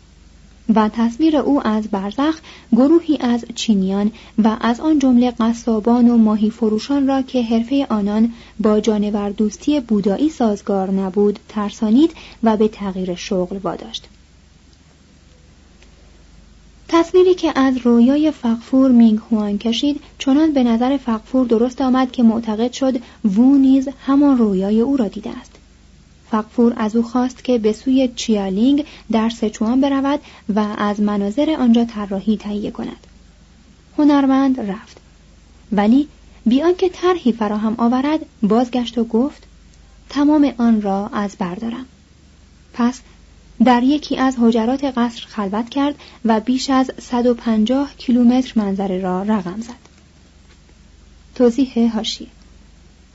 و 0.76 0.90
تصویر 0.90 1.38
او 1.38 1.68
از 1.68 1.88
برزخ 1.88 2.40
گروهی 2.72 3.18
از 3.18 3.46
چینیان 3.56 4.12
و 4.44 4.58
از 4.62 4.80
آن 4.80 5.00
جمله 5.00 5.32
قصابان 5.32 6.10
و 6.10 6.18
ماهی 6.18 6.50
فروشان 6.50 7.08
را 7.08 7.22
که 7.22 7.44
حرفه 7.44 7.88
آنان 7.90 8.34
با 8.60 8.80
جانور 8.80 9.30
دوستی 9.30 9.80
بودایی 9.80 10.30
سازگار 10.30 10.92
نبود 10.92 11.40
ترسانید 11.50 12.12
و 12.44 12.58
به 12.58 12.68
تغییر 12.68 13.16
شغل 13.16 13.58
واداشت. 13.58 14.08
تصویری 16.88 17.34
که 17.34 17.60
از 17.60 17.78
رویای 17.78 18.32
فقفور 18.32 18.92
مینگ 18.92 19.20
هوان 19.32 19.58
کشید 19.58 20.02
چنان 20.20 20.52
به 20.52 20.64
نظر 20.64 20.98
فقفور 20.98 21.46
درست 21.46 21.82
آمد 21.82 22.12
که 22.12 22.24
معتقد 22.24 22.72
شد 22.72 22.94
وو 23.26 23.58
نیز 23.58 23.90
همان 24.06 24.38
رویای 24.38 24.82
او 24.82 24.98
را 24.98 25.08
دیده 25.08 25.30
است 25.30 25.55
فقفور 26.32 26.74
از 26.78 26.96
او 26.96 27.04
خواست 27.04 27.44
که 27.44 27.58
به 27.58 27.74
سوی 27.74 28.10
چیالینگ 28.16 28.86
در 29.12 29.30
سچوان 29.30 29.82
برود 29.82 30.20
و 30.56 30.60
از 30.78 31.02
مناظر 31.02 31.56
آنجا 31.60 31.86
طراحی 31.86 32.38
تهیه 32.38 32.72
کند. 32.72 33.08
هنرمند 33.98 34.60
رفت. 34.60 34.98
ولی 35.72 36.08
بیان 36.46 36.76
که 36.76 36.90
طرحی 36.90 37.32
فراهم 37.32 37.76
آورد 37.78 38.26
بازگشت 38.44 38.98
و 38.98 39.04
گفت 39.04 39.44
تمام 40.10 40.54
آن 40.58 40.82
را 40.82 41.08
از 41.08 41.36
بردارم 41.40 41.86
پس 42.74 43.02
در 43.66 43.84
یکی 43.84 44.18
از 44.18 44.36
حجرات 44.40 44.84
قصر 44.84 45.26
خلوت 45.28 45.70
کرد 45.70 45.96
و 46.26 46.40
بیش 46.40 46.70
از 46.70 46.92
150 47.02 47.94
کیلومتر 47.98 48.54
منظره 48.56 49.00
را 49.02 49.22
رقم 49.24 49.62
زد. 49.62 49.86
توضیح 51.36 51.96
هاشی. 51.96 52.28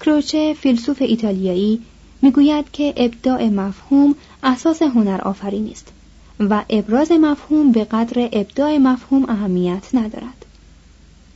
کروچه 0.00 0.54
فیلسوف 0.60 1.02
ایتالیایی 1.02 1.82
می‌گوید 2.22 2.70
که 2.72 2.94
ابداع 2.96 3.48
مفهوم 3.48 4.14
اساس 4.42 4.82
هنر 4.82 5.20
آفرینی 5.20 5.72
است 5.72 5.92
و 6.40 6.64
ابراز 6.70 7.12
مفهوم 7.12 7.72
به 7.72 7.84
قدر 7.84 8.28
ابداع 8.32 8.78
مفهوم 8.78 9.30
اهمیت 9.30 9.94
ندارد. 9.94 10.46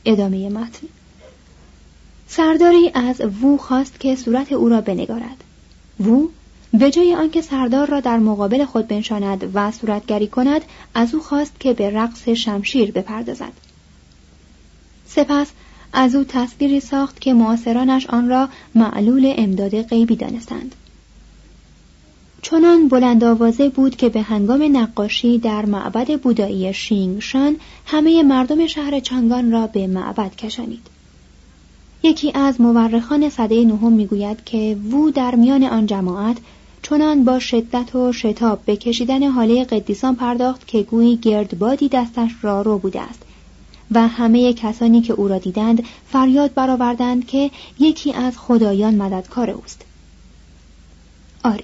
ادامه 0.05 0.49
متن 0.49 0.87
سرداری 2.27 2.91
از 2.93 3.21
وو 3.21 3.57
خواست 3.57 3.99
که 3.99 4.15
صورت 4.15 4.51
او 4.51 4.69
را 4.69 4.81
بنگارد. 4.81 5.43
وو 5.99 6.27
به 6.73 6.91
جای 6.91 7.15
آنکه 7.15 7.41
سردار 7.41 7.89
را 7.89 7.99
در 7.99 8.17
مقابل 8.17 8.65
خود 8.65 8.87
بنشاند 8.87 9.51
و 9.53 9.71
صورتگری 9.71 10.27
کند 10.27 10.61
از 10.93 11.15
او 11.15 11.21
خواست 11.21 11.59
که 11.59 11.73
به 11.73 11.89
رقص 11.89 12.29
شمشیر 12.29 12.91
بپردازد 12.91 13.51
سپس 15.07 15.47
از 15.97 16.15
او 16.15 16.23
تصویری 16.23 16.79
ساخت 16.79 17.21
که 17.21 17.33
معاصرانش 17.33 18.07
آن 18.07 18.29
را 18.29 18.49
معلول 18.75 19.33
امداد 19.37 19.81
غیبی 19.81 20.15
دانستند. 20.15 20.75
چنان 22.41 22.87
بلند 22.87 23.23
آوازه 23.23 23.69
بود 23.69 23.95
که 23.95 24.09
به 24.09 24.21
هنگام 24.21 24.77
نقاشی 24.77 25.37
در 25.37 25.65
معبد 25.65 26.19
بودایی 26.21 26.73
شینگشان 26.73 27.55
همه 27.85 28.23
مردم 28.23 28.67
شهر 28.67 28.99
چانگان 28.99 29.51
را 29.51 29.67
به 29.67 29.87
معبد 29.87 30.35
کشانید. 30.35 30.87
یکی 32.03 32.31
از 32.35 32.61
مورخان 32.61 33.29
صده 33.29 33.65
نهم 33.65 33.93
می‌گوید 33.93 34.43
که 34.45 34.77
وو 34.91 35.11
در 35.11 35.35
میان 35.35 35.63
آن 35.63 35.85
جماعت 35.85 36.37
چنان 36.81 37.23
با 37.23 37.39
شدت 37.39 37.95
و 37.95 38.13
شتاب 38.13 38.59
به 38.65 38.75
کشیدن 38.75 39.23
حاله 39.23 39.63
قدیسان 39.63 40.15
پرداخت 40.15 40.67
که 40.67 40.83
گویی 40.83 41.17
گردبادی 41.17 41.89
دستش 41.89 42.31
را 42.41 42.61
رو 42.61 42.77
بوده 42.77 43.01
است. 43.01 43.24
و 43.91 44.07
همه 44.07 44.53
کسانی 44.53 45.01
که 45.01 45.13
او 45.13 45.27
را 45.27 45.37
دیدند 45.37 45.83
فریاد 46.07 46.53
برآوردند 46.53 47.27
که 47.27 47.51
یکی 47.79 48.13
از 48.13 48.37
خدایان 48.37 48.95
مددکار 48.95 49.49
اوست 49.49 49.81
آری 51.43 51.63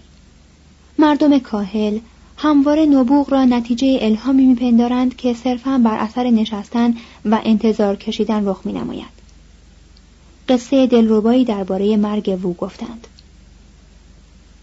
مردم 0.99 1.39
کاهل 1.39 1.99
همواره 2.37 2.85
نبوغ 2.85 3.29
را 3.29 3.45
نتیجه 3.45 3.97
الهامی 4.01 4.45
میپندارند 4.45 5.15
که 5.15 5.33
صرفا 5.33 5.81
بر 5.83 5.97
اثر 5.97 6.23
نشستن 6.23 6.95
و 7.25 7.41
انتظار 7.43 7.95
کشیدن 7.95 8.47
رخ 8.47 8.61
می 8.65 8.73
نماید. 8.73 9.21
قصه 10.49 10.87
دلربایی 10.87 11.45
درباره 11.45 11.97
مرگ 11.97 12.39
وو 12.43 12.53
گفتند 12.53 13.07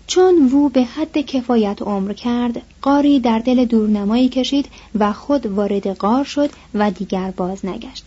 چون 0.09 0.49
وو 0.53 0.68
به 0.68 0.85
حد 0.85 1.18
کفایت 1.18 1.83
عمر 1.83 2.12
کرد 2.12 2.62
قاری 2.83 3.21
در 3.21 3.38
دل 3.38 3.64
دورنمایی 3.64 4.29
کشید 4.29 4.66
و 4.99 5.12
خود 5.12 5.47
وارد 5.47 5.87
قار 5.87 6.25
شد 6.25 6.51
و 6.75 6.90
دیگر 6.90 7.31
باز 7.31 7.66
نگشت. 7.66 8.05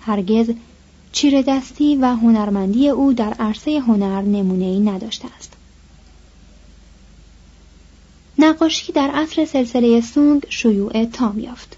هرگز 0.00 0.50
چیر 1.12 1.42
دستی 1.42 1.96
و 1.96 2.06
هنرمندی 2.06 2.88
او 2.88 3.12
در 3.12 3.34
عرصه 3.38 3.80
هنر 3.80 4.22
ای 4.64 4.80
نداشته 4.80 5.28
است. 5.38 5.52
نقاشی 8.38 8.92
در 8.92 9.10
عصر 9.10 9.44
سلسله 9.44 10.00
سونگ 10.00 10.46
شیوع 10.48 11.04
تام 11.04 11.38
یافت. 11.38 11.76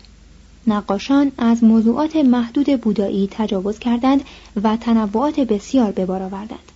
نقاشان 0.67 1.33
از 1.39 1.65
موضوعات 1.65 2.17
محدود 2.17 2.81
بودایی 2.81 3.29
تجاوز 3.31 3.79
کردند 3.79 4.25
و 4.63 4.77
تنوعات 4.77 5.41
بسیار 5.41 5.93
به 5.93 6.07
بار 6.07 6.23
آوردند. 6.23 6.70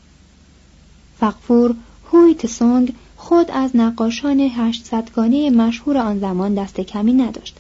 فقفور 1.20 1.74
هویت 2.12 2.46
سونگ 2.46 2.92
خود 3.16 3.50
از 3.50 3.76
نقاشان 3.76 4.40
هشتصدگانه 4.40 5.50
مشهور 5.50 5.98
آن 5.98 6.18
زمان 6.18 6.54
دست 6.54 6.80
کمی 6.80 7.12
نداشت. 7.12 7.56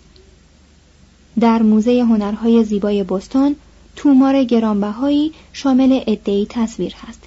در 1.40 1.62
موزه 1.62 2.00
هنرهای 2.02 2.64
زیبای 2.64 3.02
بستون 3.02 3.56
تومار 3.96 4.44
گرانبهایی 4.44 5.32
شامل 5.52 5.92
عدهای 5.92 6.46
تصویر 6.50 6.94
هست. 6.94 7.22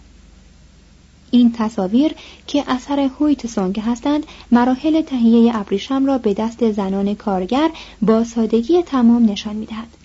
این 1.31 1.51
تصاویر 1.51 2.11
که 2.47 2.63
اثر 2.67 2.99
هویت 2.99 3.47
سونگ 3.47 3.79
هستند 3.79 4.25
مراحل 4.51 5.01
تهیه 5.01 5.55
ابریشم 5.55 6.05
را 6.05 6.17
به 6.17 6.33
دست 6.33 6.71
زنان 6.71 7.15
کارگر 7.15 7.69
با 8.01 8.23
سادگی 8.23 8.83
تمام 8.83 9.25
نشان 9.25 9.55
می‌دهد. 9.55 9.96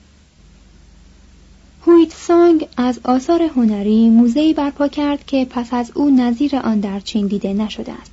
هویت 1.86 2.12
سونگ 2.12 2.68
از 2.76 3.00
آثار 3.04 3.42
هنری 3.42 4.08
موزهی 4.08 4.54
برپا 4.54 4.88
کرد 4.88 5.26
که 5.26 5.46
پس 5.50 5.74
از 5.74 5.92
او 5.94 6.10
نظیر 6.10 6.56
آن 6.56 6.80
در 6.80 7.00
چین 7.00 7.26
دیده 7.26 7.52
نشده 7.52 7.92
است 7.92 8.12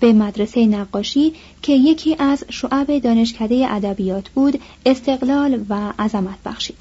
به 0.00 0.12
مدرسه 0.12 0.66
نقاشی 0.66 1.32
که 1.62 1.72
یکی 1.72 2.16
از 2.18 2.44
شعب 2.50 2.98
دانشکده 2.98 3.66
ادبیات 3.70 4.28
بود 4.28 4.60
استقلال 4.86 5.64
و 5.68 5.92
عظمت 5.98 6.38
بخشید. 6.44 6.76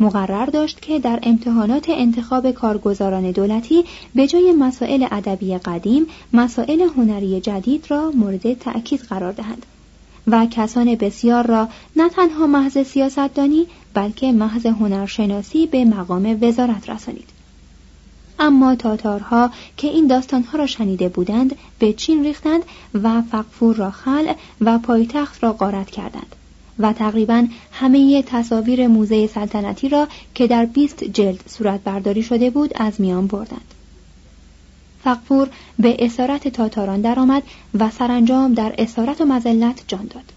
مقرر 0.00 0.46
داشت 0.46 0.82
که 0.82 0.98
در 0.98 1.18
امتحانات 1.22 1.86
انتخاب 1.88 2.50
کارگزاران 2.50 3.30
دولتی 3.30 3.84
به 4.14 4.26
جای 4.26 4.52
مسائل 4.52 5.06
ادبی 5.10 5.58
قدیم 5.58 6.06
مسائل 6.32 6.80
هنری 6.80 7.40
جدید 7.40 7.84
را 7.88 8.10
مورد 8.10 8.54
تأکید 8.54 9.00
قرار 9.00 9.32
دهند. 9.32 9.66
و 10.26 10.46
کسان 10.46 10.94
بسیار 10.94 11.46
را 11.46 11.68
نه 11.96 12.08
تنها 12.08 12.46
محض 12.46 12.78
سیاستدانی 12.78 13.66
بلکه 13.94 14.32
محض 14.32 14.66
هنرشناسی 14.66 15.66
به 15.66 15.84
مقام 15.84 16.38
وزارت 16.42 16.90
رسانید 16.90 17.28
اما 18.38 18.74
تاتارها 18.74 19.50
که 19.76 19.88
این 19.88 20.06
داستانها 20.06 20.58
را 20.58 20.66
شنیده 20.66 21.08
بودند 21.08 21.56
به 21.78 21.92
چین 21.92 22.24
ریختند 22.24 22.62
و 23.02 23.22
فقفور 23.22 23.76
را 23.76 23.90
خلع 23.90 24.36
و 24.60 24.78
پایتخت 24.78 25.44
را 25.44 25.52
غارت 25.52 25.90
کردند 25.90 26.36
و 26.78 26.92
تقریبا 26.92 27.46
همه 27.72 28.22
تصاویر 28.22 28.86
موزه 28.86 29.26
سلطنتی 29.26 29.88
را 29.88 30.08
که 30.34 30.46
در 30.46 30.64
20 30.64 31.04
جلد 31.04 31.40
صورت 31.46 31.80
برداری 31.84 32.22
شده 32.22 32.50
بود 32.50 32.70
از 32.74 33.00
میان 33.00 33.26
بردند. 33.26 33.74
فقفور 35.04 35.48
به 35.78 35.96
اسارت 35.98 36.48
تاتاران 36.48 37.00
درآمد 37.00 37.42
و 37.78 37.90
سرانجام 37.90 38.54
در 38.54 38.74
اسارت 38.78 39.20
و 39.20 39.24
مزلت 39.24 39.84
جان 39.88 40.06
داد. 40.06 40.32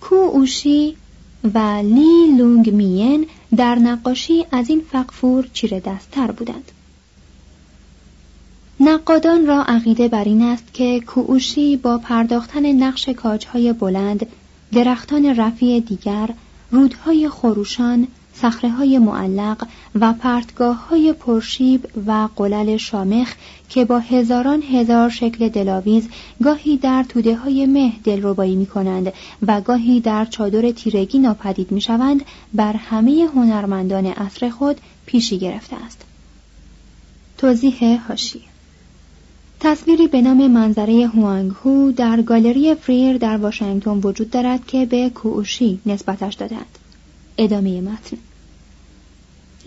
کو 0.00 0.14
اوشی 0.14 0.96
و 1.54 1.58
لی 1.84 2.36
لونگ 2.38 2.70
مین 2.70 3.26
در 3.56 3.74
نقاشی 3.74 4.46
از 4.52 4.68
این 4.68 4.82
فقفور 4.92 5.48
چیره 5.52 5.80
دستتر 5.80 6.30
بودند. 6.30 6.72
نقادان 8.80 9.46
را 9.46 9.62
عقیده 9.62 10.08
بر 10.08 10.24
این 10.24 10.42
است 10.42 10.74
که 10.74 11.00
کووشی 11.00 11.76
با 11.76 11.98
پرداختن 11.98 12.72
نقش 12.72 13.08
کاجهای 13.08 13.72
بلند، 13.72 14.26
درختان 14.72 15.36
رفیع 15.36 15.80
دیگر، 15.80 16.30
رودهای 16.70 17.28
خروشان، 17.28 18.08
های 18.48 18.98
معلق 18.98 19.66
و 20.00 20.12
پرتگاه 20.12 20.88
های 20.88 21.12
پرشیب 21.12 21.88
و 22.06 22.28
قلل 22.36 22.76
شامخ 22.76 23.34
که 23.68 23.84
با 23.84 23.98
هزاران 23.98 24.62
هزار 24.62 25.10
شکل 25.10 25.48
دلاویز 25.48 26.08
گاهی 26.42 26.76
در 26.76 27.02
توده 27.08 27.36
های 27.36 27.66
مه 27.66 27.92
دلربایی 28.04 28.56
می 28.56 28.66
کنند 28.66 29.12
و 29.46 29.60
گاهی 29.60 30.00
در 30.00 30.24
چادر 30.24 30.70
تیرگی 30.70 31.18
ناپدید 31.18 31.72
می 31.72 31.80
شوند 31.80 32.24
بر 32.54 32.72
همه 32.72 33.28
هنرمندان 33.34 34.06
عصر 34.06 34.48
خود 34.48 34.80
پیشی 35.06 35.38
گرفته 35.38 35.76
است. 35.76 36.04
توضیح 37.38 38.06
هاشی 38.08 38.40
تصویری 39.60 40.06
به 40.06 40.22
نام 40.22 40.50
منظره 40.50 41.06
هوانگ 41.06 41.52
هو 41.64 41.92
در 41.92 42.22
گالری 42.22 42.74
فریر 42.74 43.18
در 43.18 43.36
واشنگتن 43.36 43.90
وجود 43.90 44.30
دارد 44.30 44.66
که 44.66 44.86
به 44.86 45.10
کووشی 45.10 45.80
نسبتش 45.86 46.34
دادند. 46.34 46.78
ادامه 47.38 47.80
متن 47.80 48.16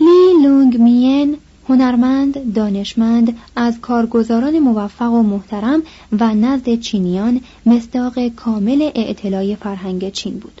لی 0.00 0.42
لونگ 0.42 0.80
مین 0.80 1.36
هنرمند 1.68 2.54
دانشمند 2.54 3.36
از 3.56 3.80
کارگزاران 3.80 4.58
موفق 4.58 5.12
و 5.12 5.22
محترم 5.22 5.82
و 6.20 6.34
نزد 6.34 6.74
چینیان 6.74 7.40
مصداق 7.66 8.28
کامل 8.28 8.90
اعتلای 8.94 9.56
فرهنگ 9.56 10.12
چین 10.12 10.38
بود. 10.38 10.60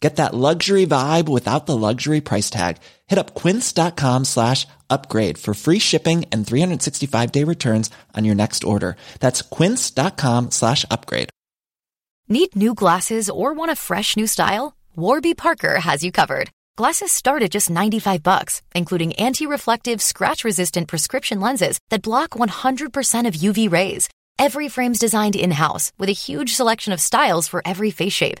Get 0.00 0.16
that 0.16 0.34
luxury 0.34 0.86
vibe 0.86 1.28
without 1.28 1.66
the 1.66 1.76
luxury 1.76 2.22
price 2.22 2.48
tag. 2.48 2.78
Hit 3.06 3.18
up 3.18 3.34
quince.com 3.34 4.24
slash 4.24 4.66
upgrade 4.88 5.36
for 5.36 5.52
free 5.52 5.78
shipping 5.78 6.24
and 6.32 6.46
365 6.46 7.32
day 7.32 7.44
returns 7.44 7.90
on 8.16 8.24
your 8.24 8.34
next 8.34 8.64
order. 8.64 8.96
That's 9.20 9.42
quince.com 9.42 10.50
slash 10.50 10.86
upgrade. 10.90 11.28
Need 12.28 12.56
new 12.56 12.74
glasses 12.74 13.28
or 13.28 13.52
want 13.52 13.72
a 13.72 13.76
fresh 13.76 14.16
new 14.16 14.26
style? 14.26 14.74
Warby 14.96 15.34
Parker 15.34 15.80
has 15.80 16.02
you 16.02 16.12
covered. 16.12 16.48
Glasses 16.76 17.12
start 17.12 17.42
at 17.42 17.50
just 17.50 17.68
95 17.68 18.22
bucks, 18.22 18.62
including 18.74 19.12
anti-reflective, 19.14 20.00
scratch-resistant 20.00 20.88
prescription 20.88 21.40
lenses 21.40 21.78
that 21.90 22.02
block 22.02 22.30
100% 22.30 23.26
of 23.26 23.34
UV 23.34 23.70
rays. 23.70 24.08
Every 24.38 24.68
frame's 24.68 24.98
designed 24.98 25.36
in-house 25.36 25.92
with 25.98 26.08
a 26.08 26.12
huge 26.12 26.54
selection 26.54 26.94
of 26.94 27.00
styles 27.00 27.48
for 27.48 27.60
every 27.66 27.90
face 27.90 28.14
shape. 28.14 28.40